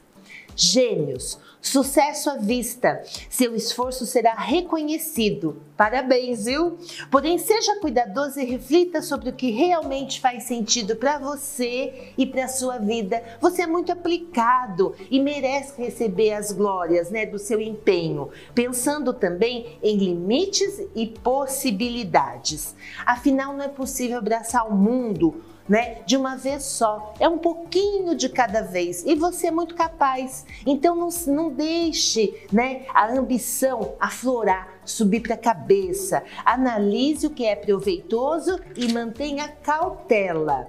Gêmeos, 0.54 1.38
Sucesso 1.62 2.30
à 2.30 2.36
vista, 2.36 3.02
seu 3.28 3.54
esforço 3.54 4.06
será 4.06 4.32
reconhecido. 4.32 5.60
Parabéns, 5.76 6.46
viu? 6.46 6.78
Porém, 7.10 7.36
seja 7.36 7.78
cuidadoso 7.80 8.40
e 8.40 8.44
reflita 8.44 9.02
sobre 9.02 9.28
o 9.28 9.34
que 9.34 9.50
realmente 9.50 10.20
faz 10.20 10.44
sentido 10.44 10.96
para 10.96 11.18
você 11.18 12.12
e 12.16 12.24
para 12.24 12.48
sua 12.48 12.78
vida. 12.78 13.22
Você 13.42 13.62
é 13.62 13.66
muito 13.66 13.92
aplicado 13.92 14.94
e 15.10 15.20
merece 15.20 15.80
receber 15.80 16.32
as 16.32 16.50
glórias, 16.50 17.10
né, 17.10 17.26
do 17.26 17.38
seu 17.38 17.60
empenho, 17.60 18.30
pensando 18.54 19.12
também 19.12 19.78
em 19.82 19.98
limites 19.98 20.80
e 20.94 21.06
possibilidades. 21.06 22.74
Afinal, 23.04 23.52
não 23.52 23.64
é 23.64 23.68
possível 23.68 24.16
abraçar 24.16 24.66
o 24.66 24.74
mundo 24.74 25.42
né? 25.70 26.02
De 26.04 26.16
uma 26.16 26.36
vez 26.36 26.64
só. 26.64 27.14
É 27.20 27.28
um 27.28 27.38
pouquinho 27.38 28.16
de 28.16 28.28
cada 28.28 28.60
vez. 28.60 29.04
E 29.06 29.14
você 29.14 29.46
é 29.46 29.50
muito 29.52 29.76
capaz. 29.76 30.44
Então 30.66 30.96
não, 30.96 31.08
não 31.28 31.48
deixe, 31.48 32.44
né, 32.52 32.86
a 32.92 33.06
ambição 33.12 33.94
aflorar, 34.00 34.80
subir 34.84 35.20
para 35.20 35.34
a 35.34 35.38
cabeça. 35.38 36.24
Analise 36.44 37.28
o 37.28 37.30
que 37.30 37.46
é 37.46 37.54
proveitoso 37.54 38.58
e 38.74 38.92
mantenha 38.92 39.48
cautela. 39.62 40.68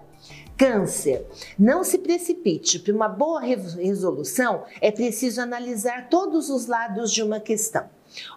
Câncer, 0.55 1.25
não 1.57 1.83
se 1.83 1.97
precipite. 1.97 2.77
Para 2.77 2.93
uma 2.93 3.09
boa 3.09 3.41
resolução, 3.41 4.63
é 4.79 4.91
preciso 4.91 5.41
analisar 5.41 6.09
todos 6.09 6.51
os 6.51 6.67
lados 6.67 7.11
de 7.11 7.23
uma 7.23 7.39
questão. 7.39 7.89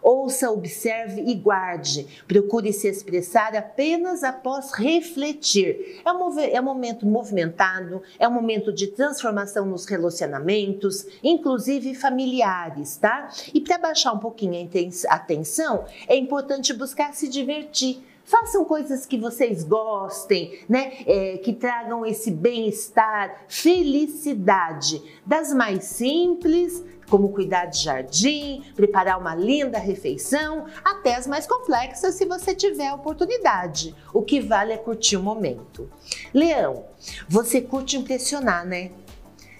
Ouça, 0.03 0.51
observe 0.51 1.23
e 1.23 1.35
guarde. 1.35 2.07
Procure 2.27 2.73
se 2.73 2.89
expressar 2.89 3.55
apenas 3.57 4.23
após 4.23 4.73
refletir. 4.73 6.01
É 6.05 6.13
um, 6.13 6.41
é 6.41 6.61
um 6.61 6.65
momento 6.65 7.07
movimentado, 7.07 8.03
é 8.19 8.29
um 8.29 8.33
momento 8.33 8.73
de 8.73 8.89
transformação 8.89 9.67
nos 9.67 9.87
relacionamentos, 9.87 11.07
inclusive 11.23 11.95
familiares, 11.95 12.97
tá? 12.97 13.29
E 13.53 13.61
para 13.61 13.79
baixar 13.79 14.13
um 14.13 14.19
pouquinho 14.19 14.55
a 15.09 15.19
tensão, 15.19 15.85
é 16.07 16.17
importante 16.17 16.73
buscar 16.73 17.15
se 17.15 17.29
divertir 17.29 18.03
Façam 18.25 18.65
coisas 18.65 19.05
que 19.05 19.19
vocês 19.19 19.63
gostem, 19.65 20.59
né? 20.67 20.95
É, 21.07 21.37
que 21.39 21.53
tragam 21.53 22.07
esse 22.07 22.31
bem-estar, 22.31 23.45
felicidade. 23.47 25.03
Das 25.27 25.53
mais 25.53 25.85
simples, 25.85 26.83
como 27.15 27.29
cuidar 27.29 27.67
de 27.67 27.81
jardim, 27.81 28.65
preparar 28.75 29.21
uma 29.21 29.37
linda 29.37 29.79
refeição, 29.79 30.67
até 30.85 31.15
as 31.15 31.29
mais 31.29 31.47
complexas, 31.47 32.17
se 32.17 32.27
você 32.27 32.57
tiver 32.57 32.89
a 32.89 32.95
oportunidade. 32.97 33.95
O 34.13 34.21
que 34.21 34.41
vale 34.41 34.73
é 34.73 34.77
curtir 34.77 35.17
o 35.17 35.23
momento. 35.23 35.89
Leão, 36.35 36.87
você 37.29 37.61
curte 37.61 37.97
impressionar, 37.97 38.67
né? 38.67 38.91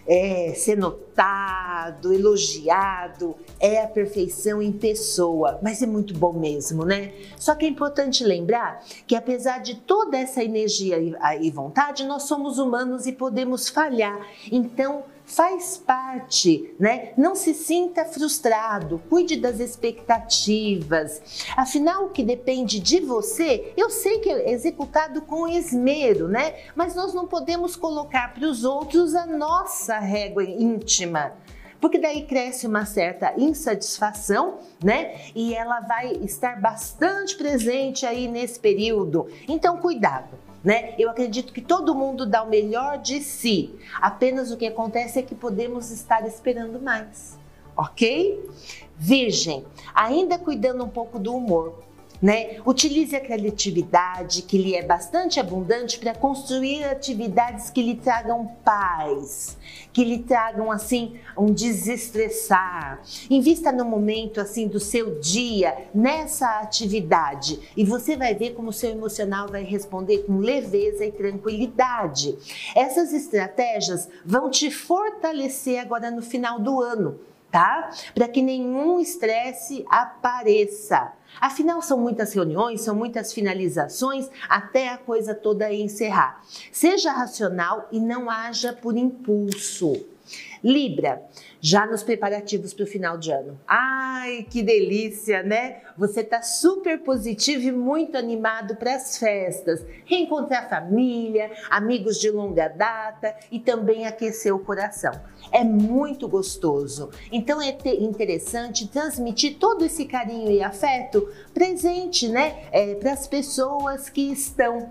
é, 0.07 0.53
ser 0.55 0.77
notado, 0.77 2.13
elogiado, 2.13 3.35
é 3.59 3.83
a 3.83 3.87
perfeição 3.87 4.61
em 4.61 4.73
pessoa, 4.73 5.59
mas 5.63 5.83
é 5.83 5.87
muito 5.87 6.13
bom 6.15 6.33
mesmo, 6.33 6.85
né? 6.85 7.13
Só 7.39 7.55
que 7.55 7.65
é 7.65 7.69
importante 7.69 8.23
lembrar 8.23 8.85
que 9.07 9.17
apesar 9.17 9.59
de 9.59 9.77
toda 9.77 10.19
essa 10.19 10.45
energia 10.45 10.99
e 11.41 11.51
vontade, 11.51 12.05
nós 12.05 12.25
somos 12.25 12.59
humanos 12.59 13.07
e 13.07 13.13
podemos 13.13 13.69
falhar. 13.69 14.27
Então, 14.53 15.05
faz 15.25 15.77
parte, 15.77 16.75
né? 16.79 17.13
Não 17.17 17.35
se 17.35 17.55
sinta 17.55 18.05
frustrado, 18.05 19.03
cuide 19.09 19.37
das 19.37 19.59
expectativas. 19.59 21.45
Afinal, 21.57 22.07
o 22.07 22.11
que 22.11 22.23
depende 22.23 22.79
de 22.79 23.01
você, 23.01 23.73
eu 23.77 23.91
sei 23.91 24.19
que 24.19 24.31
é 24.31 24.53
executado 24.53 25.23
com 25.23 25.49
esmero, 25.49 26.29
né? 26.29 26.55
Mas 26.77 26.95
nós 26.95 27.15
não 27.15 27.27
podemos 27.27 27.75
colocar 27.75 28.35
para 28.35 28.47
os 28.47 28.65
outros 28.65 29.15
a 29.15 29.27
nossa 29.27 29.99
régua 29.99 30.45
íntima 30.45 31.33
porque 31.81 31.99
daí 31.99 32.25
cresce 32.25 32.67
uma 32.67 32.87
certa 32.87 33.35
insatisfação, 33.37 34.59
né? 34.83 35.17
E 35.35 35.55
ela 35.55 35.81
vai 35.81 36.13
estar 36.23 36.59
bastante 36.59 37.37
presente 37.37 38.07
aí 38.07 38.27
nesse 38.27 38.59
período. 38.59 39.29
Então, 39.47 39.77
cuidado 39.77 40.44
né? 40.65 40.95
Eu 40.99 41.11
acredito 41.11 41.53
que 41.53 41.61
todo 41.61 41.95
mundo 41.95 42.25
dá 42.25 42.43
o 42.43 42.49
melhor 42.49 42.99
de 42.99 43.21
si. 43.21 43.75
Apenas 44.01 44.51
o 44.51 44.57
que 44.57 44.67
acontece 44.67 45.19
é 45.19 45.23
que 45.23 45.35
podemos 45.35 45.91
estar 45.91 46.27
esperando 46.27 46.81
mais, 46.81 47.39
ok? 47.77 48.49
Virgem, 48.97 49.65
ainda 49.95 50.39
cuidando 50.39 50.83
um 50.83 50.89
pouco 50.89 51.19
do 51.19 51.37
humor 51.37 51.85
né? 52.25 52.57
Utilize 52.65 53.15
a 53.15 53.21
criatividade 53.21 54.41
que 54.41 54.57
lhe 54.57 54.75
é 54.75 54.83
bastante 54.83 55.39
abundante 55.39 55.99
para 55.99 56.15
construir 56.15 56.83
atividades 56.83 57.69
que 57.69 57.83
lhe 57.83 57.97
tragam 57.97 58.47
paz, 58.65 59.59
que 59.93 60.03
lhe 60.03 60.21
tragam 60.21 60.73
assim 60.73 61.21
um 61.37 61.53
desestressar. 61.53 63.03
Invista 63.29 63.71
no 63.71 63.85
momento 63.85 64.41
assim 64.41 64.67
do 64.67 64.81
seu 64.81 65.21
dia 65.21 65.77
nessa 65.95 66.61
atividade 66.61 67.61
e 67.77 67.85
você 67.85 68.17
vai 68.17 68.35
ver 68.35 68.55
como 68.55 68.71
o 68.71 68.73
seu 68.73 68.89
emocional 68.89 69.47
vai 69.49 69.63
responder 69.63 70.21
com 70.21 70.39
leveza 70.39 71.05
e 71.05 71.13
tranquilidade. 71.13 72.39
Essas 72.75 73.13
estratégias 73.13 74.09
vão 74.25 74.49
te 74.49 74.71
fortalecer 74.71 75.79
agora 75.79 76.11
no 76.11 76.23
final 76.23 76.59
do 76.59 76.81
ano 76.81 77.21
tá? 77.55 77.89
Para 78.13 78.27
que 78.27 78.43
nenhum 78.43 78.99
estresse 78.99 79.85
apareça. 79.89 81.13
Afinal, 81.41 81.81
são 81.81 81.97
muitas 81.97 82.33
reuniões, 82.33 82.81
são 82.81 82.97
muitas 82.97 83.33
finalizações 83.33 84.29
até 84.49 84.89
a 84.89 84.99
coisa 84.99 85.37
toda 85.37 85.73
encerrar. 85.73 86.41
Seja 86.73 87.13
racional 87.13 87.89
e 87.93 88.01
não 88.01 88.29
haja 88.29 88.73
por 88.73 88.97
impulso. 88.97 90.14
Libra, 90.63 91.23
já 91.61 91.87
nos 91.87 92.03
preparativos 92.03 92.73
para 92.73 92.85
o 92.85 92.87
final 92.87 93.19
de 93.19 93.31
ano. 93.31 93.59
Ai, 93.67 94.47
que 94.49 94.63
delícia, 94.63 95.43
né? 95.43 95.83
Você 95.97 96.21
está 96.21 96.43
super 96.43 96.99
positivo 97.01 97.63
e 97.65 97.73
muito 97.73 98.17
animado 98.17 98.77
para 98.77 98.95
as 98.95 99.19
festas, 99.19 99.85
reencontrar 100.05 100.69
família, 100.69 101.51
amigos 101.71 102.19
de 102.19 102.31
longa 102.31 102.69
data 102.69 103.35
e 103.51 103.61
também 103.61 104.07
aquecer 104.07 104.55
o 104.55 104.59
coração. 104.59 105.13
É 105.53 105.63
muito 105.63 106.27
gostoso. 106.29 107.11
Então 107.31 107.61
é 107.61 107.77
interessante 107.99 108.89
transmitir 108.89 109.59
todo 109.59 109.85
esse 109.85 110.07
carinho 110.07 110.51
e 110.51 110.63
afeto 110.63 111.29
presente, 111.53 112.29
né, 112.29 112.69
é, 112.73 112.95
para 112.95 113.13
as 113.13 113.27
pessoas 113.27 114.09
que 114.09 114.33
estão 114.33 114.91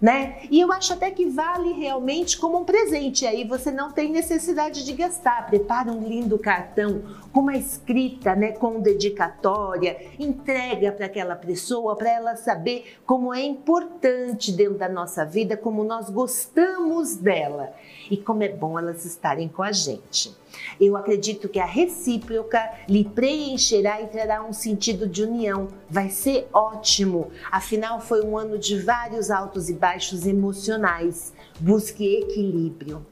né? 0.00 0.40
E 0.50 0.60
eu 0.60 0.70
acho 0.72 0.92
até 0.92 1.10
que 1.10 1.26
vale 1.26 1.72
realmente 1.72 2.38
como 2.38 2.58
um 2.58 2.64
presente. 2.64 3.26
Aí 3.26 3.44
você 3.44 3.70
não 3.70 3.90
tem 3.90 4.10
necessidade 4.10 4.84
de 4.84 4.92
gastar. 4.92 5.46
Prepara 5.46 5.90
um 5.90 6.06
lindo 6.06 6.38
cartão 6.38 7.02
com 7.36 7.42
uma 7.42 7.54
escrita, 7.54 8.34
né, 8.34 8.52
com 8.52 8.80
dedicatória, 8.80 10.06
entrega 10.18 10.90
para 10.90 11.04
aquela 11.04 11.36
pessoa 11.36 11.94
para 11.94 12.10
ela 12.10 12.34
saber 12.34 12.96
como 13.04 13.34
é 13.34 13.42
importante 13.42 14.50
dentro 14.50 14.78
da 14.78 14.88
nossa 14.88 15.22
vida, 15.22 15.54
como 15.54 15.84
nós 15.84 16.08
gostamos 16.08 17.14
dela 17.16 17.74
e 18.10 18.16
como 18.16 18.42
é 18.42 18.48
bom 18.48 18.78
elas 18.78 19.04
estarem 19.04 19.48
com 19.48 19.62
a 19.62 19.70
gente. 19.70 20.34
Eu 20.80 20.96
acredito 20.96 21.46
que 21.46 21.60
a 21.60 21.66
recíproca 21.66 22.72
lhe 22.88 23.04
preencherá 23.04 24.00
e 24.00 24.06
trará 24.06 24.42
um 24.42 24.54
sentido 24.54 25.06
de 25.06 25.22
união. 25.22 25.68
Vai 25.90 26.08
ser 26.08 26.48
ótimo. 26.54 27.30
Afinal, 27.52 28.00
foi 28.00 28.24
um 28.24 28.38
ano 28.38 28.58
de 28.58 28.78
vários 28.78 29.30
altos 29.30 29.68
e 29.68 29.74
baixos 29.74 30.26
emocionais. 30.26 31.34
Busque 31.60 32.16
equilíbrio. 32.16 33.04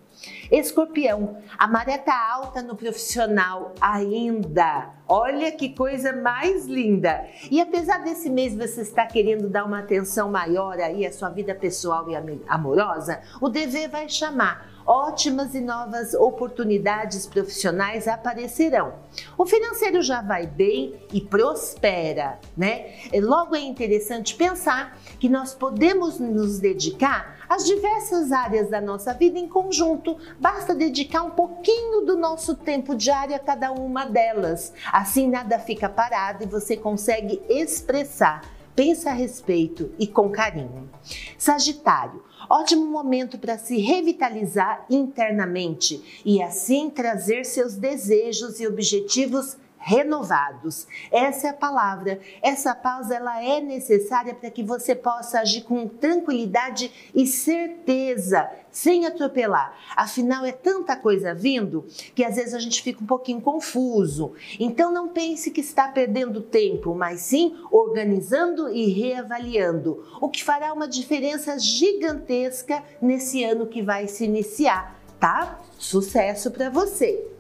Escorpião, 0.51 1.39
a 1.59 1.67
maré 1.67 1.99
tá 1.99 2.33
alta 2.33 2.63
no 2.63 2.77
profissional 2.77 3.75
ainda. 3.81 4.91
Olha 5.07 5.53
que 5.53 5.75
coisa 5.75 6.13
mais 6.13 6.67
linda! 6.67 7.27
E 7.51 7.61
apesar 7.61 7.99
desse 7.99 8.31
mês 8.31 8.57
você 8.57 8.83
estar 8.83 9.07
querendo 9.07 9.49
dar 9.49 9.65
uma 9.65 9.81
atenção 9.81 10.31
maior 10.31 10.79
aí 10.79 11.07
à 11.07 11.13
sua 11.13 11.31
vida 11.31 11.55
pessoal 11.55 12.09
e 12.09 12.15
amorosa, 12.49 13.21
o 13.41 13.49
dever 13.49 13.89
vai 13.89 14.09
chamar. 14.09 14.74
Ótimas 14.87 15.55
e 15.55 15.61
novas 15.61 16.15
oportunidades 16.15 17.27
profissionais 17.27 18.07
aparecerão. 18.07 18.95
O 19.37 19.47
financeiro 19.47 20.03
já 20.03 20.21
vai 20.21 20.47
bem 20.47 20.95
e 21.13 21.21
prospera, 21.21 22.39
né? 22.57 22.95
Logo 23.15 23.55
é 23.55 23.61
interessante 23.61 24.35
pensar 24.35 24.99
que 25.19 25.29
nós 25.29 25.55
podemos 25.55 26.19
nos 26.19 26.59
dedicar 26.59 27.45
às 27.49 27.65
diversas 27.65 28.33
áreas 28.33 28.71
da 28.71 28.81
nossa 28.81 29.13
vida 29.15 29.39
em 29.39 29.49
conjunto. 29.49 30.17
Basta 30.39 30.75
dedicar 30.75 31.23
um 31.23 31.31
pouquinho 31.31 32.05
do 32.05 32.17
nosso 32.17 32.55
tempo 32.55 32.95
diário 32.95 33.35
a 33.35 33.39
cada 33.39 33.73
uma 33.73 34.07
delas. 34.07 34.73
Assim 34.93 35.29
nada 35.29 35.59
fica 35.59 35.89
parado 35.89 36.45
e 36.45 36.47
você 36.47 36.77
consegue 36.77 37.43
expressar 37.49 38.43
pensa 38.75 39.11
a 39.11 39.13
respeito 39.13 39.93
e 39.99 40.07
com 40.07 40.31
carinho. 40.31 40.91
Sagitário, 41.39 42.23
ótimo 42.49 42.87
momento 42.87 43.39
para 43.39 43.59
se 43.59 43.79
revitalizar 43.79 44.85
internamente 44.91 46.23
e 46.25 46.43
assim 46.43 46.91
trazer 46.91 47.45
seus 47.45 47.75
desejos 47.75 48.61
e 48.61 48.67
objetivos 48.67 49.57
renovados. 49.85 50.87
Essa 51.13 51.49
é 51.49 51.51
a 51.51 51.55
palavra. 51.55 52.19
Essa 52.43 52.75
pausa 52.75 53.15
ela 53.15 53.45
é 53.45 53.61
necessária 53.61 54.35
para 54.35 54.51
que 54.51 54.63
você 54.63 54.95
possa 54.95 55.41
agir 55.41 55.61
com 55.63 55.87
tranquilidade 55.87 56.91
e 57.15 57.27
certeza, 57.27 58.51
sem 58.71 59.05
atropelar. 59.05 59.79
Afinal 59.95 60.45
é 60.45 60.53
tanta 60.53 60.97
coisa 60.97 61.35
vindo 61.35 61.85
que 62.15 62.25
às 62.25 62.37
vezes 62.37 62.55
a 62.55 62.59
gente 62.59 62.83
fica 62.83 63.05
um 63.05 63.07
pouquinho 63.07 63.43
confuso. 63.43 64.33
Então 64.59 64.91
não 64.91 65.09
pense 65.09 65.51
que 65.51 65.61
está 65.61 65.89
perdendo 65.89 66.41
tempo, 66.41 66.95
mas 66.95 67.21
sim 67.21 67.55
organizando 67.71 68.71
e 68.71 68.91
reavaliando, 68.91 70.03
o 70.19 70.31
que 70.31 70.43
fará 70.43 70.73
uma 70.73 70.89
diferença 70.89 71.59
gigantesca 71.59 72.83
nesse 73.03 73.45
ano 73.45 73.67
que 73.67 73.83
vai 73.83 74.09
se 74.09 74.25
iniciar, 74.25 74.99
tá? 75.21 75.61
Sucesso 75.79 76.51
para 76.51 76.71
você. 76.71 77.34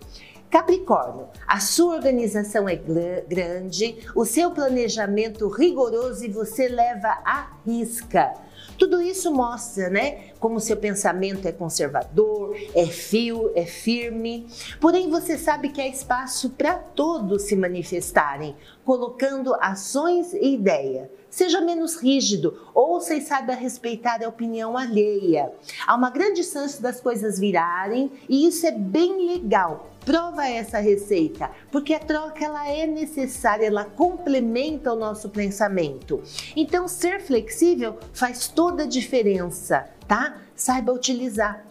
Capricórnio, 0.54 1.26
a 1.48 1.58
sua 1.58 1.96
organização 1.96 2.68
é 2.68 2.76
grande, 2.76 3.98
o 4.14 4.24
seu 4.24 4.52
planejamento 4.52 5.48
rigoroso 5.48 6.24
e 6.24 6.30
você 6.30 6.68
leva 6.68 7.08
a 7.24 7.58
risca. 7.66 8.32
Tudo 8.78 9.02
isso 9.02 9.34
mostra, 9.34 9.90
né, 9.90 10.28
como 10.38 10.60
seu 10.60 10.76
pensamento 10.76 11.48
é 11.48 11.50
conservador, 11.50 12.56
é 12.72 12.86
fio, 12.86 13.50
é 13.56 13.66
firme. 13.66 14.46
Porém, 14.80 15.10
você 15.10 15.36
sabe 15.36 15.70
que 15.70 15.80
há 15.80 15.88
espaço 15.88 16.50
para 16.50 16.74
todos 16.74 17.42
se 17.42 17.56
manifestarem, 17.56 18.54
colocando 18.84 19.54
ações 19.54 20.32
e 20.34 20.54
ideia. 20.54 21.10
Seja 21.34 21.60
menos 21.60 21.96
rígido, 21.96 22.60
ouça 22.72 23.12
e 23.12 23.20
saiba 23.20 23.54
respeitar 23.54 24.22
a 24.22 24.28
opinião 24.28 24.76
alheia. 24.76 25.50
Há 25.84 25.96
uma 25.96 26.08
grande 26.08 26.44
chance 26.44 26.80
das 26.80 27.00
coisas 27.00 27.40
virarem 27.40 28.12
e 28.28 28.46
isso 28.46 28.64
é 28.64 28.70
bem 28.70 29.26
legal. 29.26 29.90
Prova 30.06 30.46
essa 30.46 30.78
receita, 30.78 31.50
porque 31.72 31.92
a 31.92 31.98
troca 31.98 32.44
ela 32.44 32.68
é 32.68 32.86
necessária, 32.86 33.66
ela 33.66 33.84
complementa 33.84 34.92
o 34.92 34.96
nosso 34.96 35.28
pensamento. 35.28 36.22
Então, 36.54 36.86
ser 36.86 37.20
flexível 37.20 37.98
faz 38.12 38.46
toda 38.46 38.84
a 38.84 38.86
diferença, 38.86 39.90
tá? 40.06 40.36
Saiba 40.54 40.92
utilizar. 40.92 41.66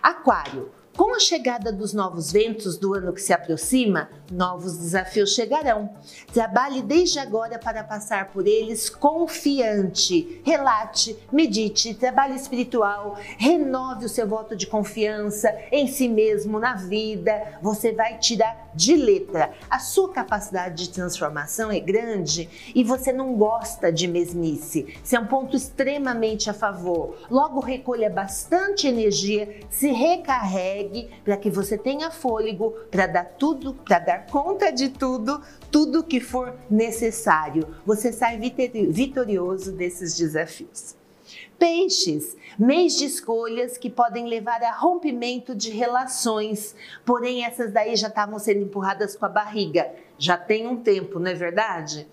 Aquário. 0.00 0.70
Com 0.96 1.12
a 1.12 1.18
chegada 1.18 1.72
dos 1.72 1.92
novos 1.92 2.30
ventos 2.30 2.78
do 2.78 2.94
ano 2.94 3.12
que 3.12 3.20
se 3.20 3.32
aproxima, 3.32 4.08
novos 4.30 4.78
desafios 4.78 5.34
chegarão. 5.34 5.90
Trabalhe 6.32 6.82
desde 6.82 7.18
agora 7.18 7.58
para 7.58 7.82
passar 7.82 8.30
por 8.30 8.46
eles 8.46 8.88
confiante. 8.88 10.40
Relate, 10.44 11.18
medite, 11.32 11.94
trabalhe 11.94 12.36
espiritual, 12.36 13.18
renove 13.38 14.06
o 14.06 14.08
seu 14.08 14.28
voto 14.28 14.54
de 14.54 14.68
confiança 14.68 15.52
em 15.72 15.88
si 15.88 16.08
mesmo, 16.08 16.60
na 16.60 16.76
vida. 16.76 17.58
Você 17.60 17.90
vai 17.90 18.16
tirar 18.18 18.70
de 18.72 18.94
letra. 18.94 19.52
A 19.68 19.80
sua 19.80 20.12
capacidade 20.12 20.84
de 20.84 20.90
transformação 20.90 21.72
é 21.72 21.80
grande 21.80 22.48
e 22.72 22.84
você 22.84 23.12
não 23.12 23.34
gosta 23.34 23.92
de 23.92 24.06
mesmice. 24.06 24.94
Isso 25.02 25.16
é 25.16 25.18
um 25.18 25.26
ponto 25.26 25.56
extremamente 25.56 26.48
a 26.48 26.54
favor. 26.54 27.16
Logo, 27.28 27.58
recolha 27.58 28.08
bastante 28.08 28.86
energia, 28.86 29.60
se 29.68 29.90
recarregue 29.90 30.83
para 31.24 31.36
que 31.36 31.50
você 31.50 31.76
tenha 31.76 32.10
fôlego 32.10 32.72
para 32.90 33.06
dar 33.06 33.24
tudo, 33.24 33.74
para 33.74 33.98
dar 33.98 34.26
conta 34.26 34.70
de 34.70 34.88
tudo, 34.88 35.40
tudo 35.70 36.04
que 36.04 36.20
for 36.20 36.54
necessário. 36.70 37.74
Você 37.84 38.12
sai 38.12 38.38
vitorioso 38.38 39.72
desses 39.72 40.16
desafios. 40.16 40.96
Peixes, 41.58 42.36
mês 42.58 42.98
de 42.98 43.06
escolhas 43.06 43.78
que 43.78 43.88
podem 43.88 44.26
levar 44.26 44.62
a 44.62 44.72
rompimento 44.72 45.54
de 45.54 45.70
relações, 45.70 46.74
porém 47.04 47.44
essas 47.44 47.72
daí 47.72 47.96
já 47.96 48.08
estavam 48.08 48.38
sendo 48.38 48.62
empurradas 48.62 49.16
com 49.16 49.24
a 49.24 49.28
barriga. 49.28 49.90
Já 50.18 50.36
tem 50.36 50.66
um 50.66 50.76
tempo, 50.76 51.18
não 51.18 51.30
é 51.30 51.34
verdade? 51.34 52.06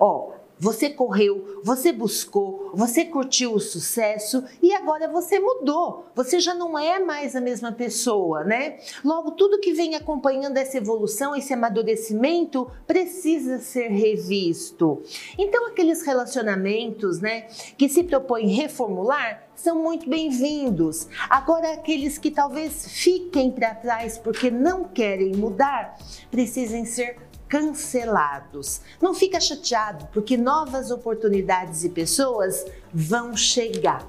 Ó, 0.00 0.32
você 0.58 0.88
correu, 0.88 1.60
você 1.62 1.92
buscou, 1.92 2.70
você 2.74 3.04
curtiu 3.04 3.54
o 3.54 3.60
sucesso 3.60 4.44
e 4.62 4.74
agora 4.74 5.08
você 5.08 5.38
mudou. 5.38 6.06
Você 6.14 6.38
já 6.38 6.54
não 6.54 6.78
é 6.78 6.98
mais 7.00 7.34
a 7.34 7.40
mesma 7.40 7.72
pessoa, 7.72 8.44
né? 8.44 8.78
Logo, 9.04 9.32
tudo 9.32 9.60
que 9.60 9.72
vem 9.72 9.94
acompanhando 9.94 10.56
essa 10.56 10.78
evolução, 10.78 11.34
esse 11.34 11.52
amadurecimento, 11.52 12.70
precisa 12.86 13.58
ser 13.58 13.88
revisto. 13.88 15.02
Então, 15.36 15.66
aqueles 15.66 16.02
relacionamentos, 16.02 17.20
né, 17.20 17.42
que 17.76 17.88
se 17.88 18.04
propõem 18.04 18.48
reformular, 18.48 19.44
são 19.54 19.82
muito 19.82 20.08
bem-vindos. 20.08 21.08
Agora, 21.30 21.72
aqueles 21.72 22.18
que 22.18 22.30
talvez 22.30 22.86
fiquem 22.88 23.50
para 23.50 23.74
trás 23.74 24.18
porque 24.18 24.50
não 24.50 24.84
querem 24.84 25.34
mudar, 25.34 25.96
precisem 26.30 26.84
ser 26.84 27.18
cancelados. 27.48 28.80
Não 29.00 29.14
fica 29.14 29.40
chateado, 29.40 30.08
porque 30.12 30.36
novas 30.36 30.90
oportunidades 30.90 31.84
e 31.84 31.88
pessoas 31.88 32.64
vão 32.92 33.36
chegar. 33.36 34.06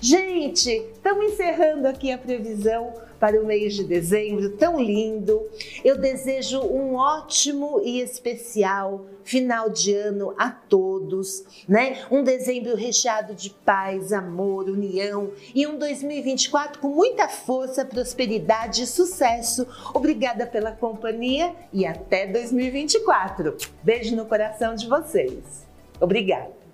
Gente, 0.00 0.68
estamos 0.68 1.32
encerrando 1.32 1.86
aqui 1.86 2.10
a 2.10 2.18
previsão 2.18 2.92
para 3.22 3.40
o 3.40 3.46
mês 3.46 3.76
de 3.76 3.84
dezembro, 3.84 4.50
tão 4.56 4.80
lindo. 4.80 5.48
Eu 5.84 5.96
desejo 5.96 6.60
um 6.60 6.96
ótimo 6.96 7.80
e 7.84 8.00
especial 8.00 9.06
final 9.22 9.70
de 9.70 9.94
ano 9.94 10.34
a 10.36 10.50
todos, 10.50 11.44
né? 11.68 12.04
Um 12.10 12.24
dezembro 12.24 12.74
recheado 12.74 13.32
de 13.32 13.50
paz, 13.50 14.12
amor, 14.12 14.68
união 14.68 15.30
e 15.54 15.64
um 15.68 15.78
2024 15.78 16.80
com 16.80 16.88
muita 16.88 17.28
força, 17.28 17.84
prosperidade 17.84 18.82
e 18.82 18.86
sucesso. 18.88 19.68
Obrigada 19.94 20.44
pela 20.44 20.72
companhia 20.72 21.54
e 21.72 21.86
até 21.86 22.26
2024. 22.26 23.56
Beijo 23.84 24.16
no 24.16 24.26
coração 24.26 24.74
de 24.74 24.88
vocês. 24.88 25.64
Obrigada. 26.00 26.61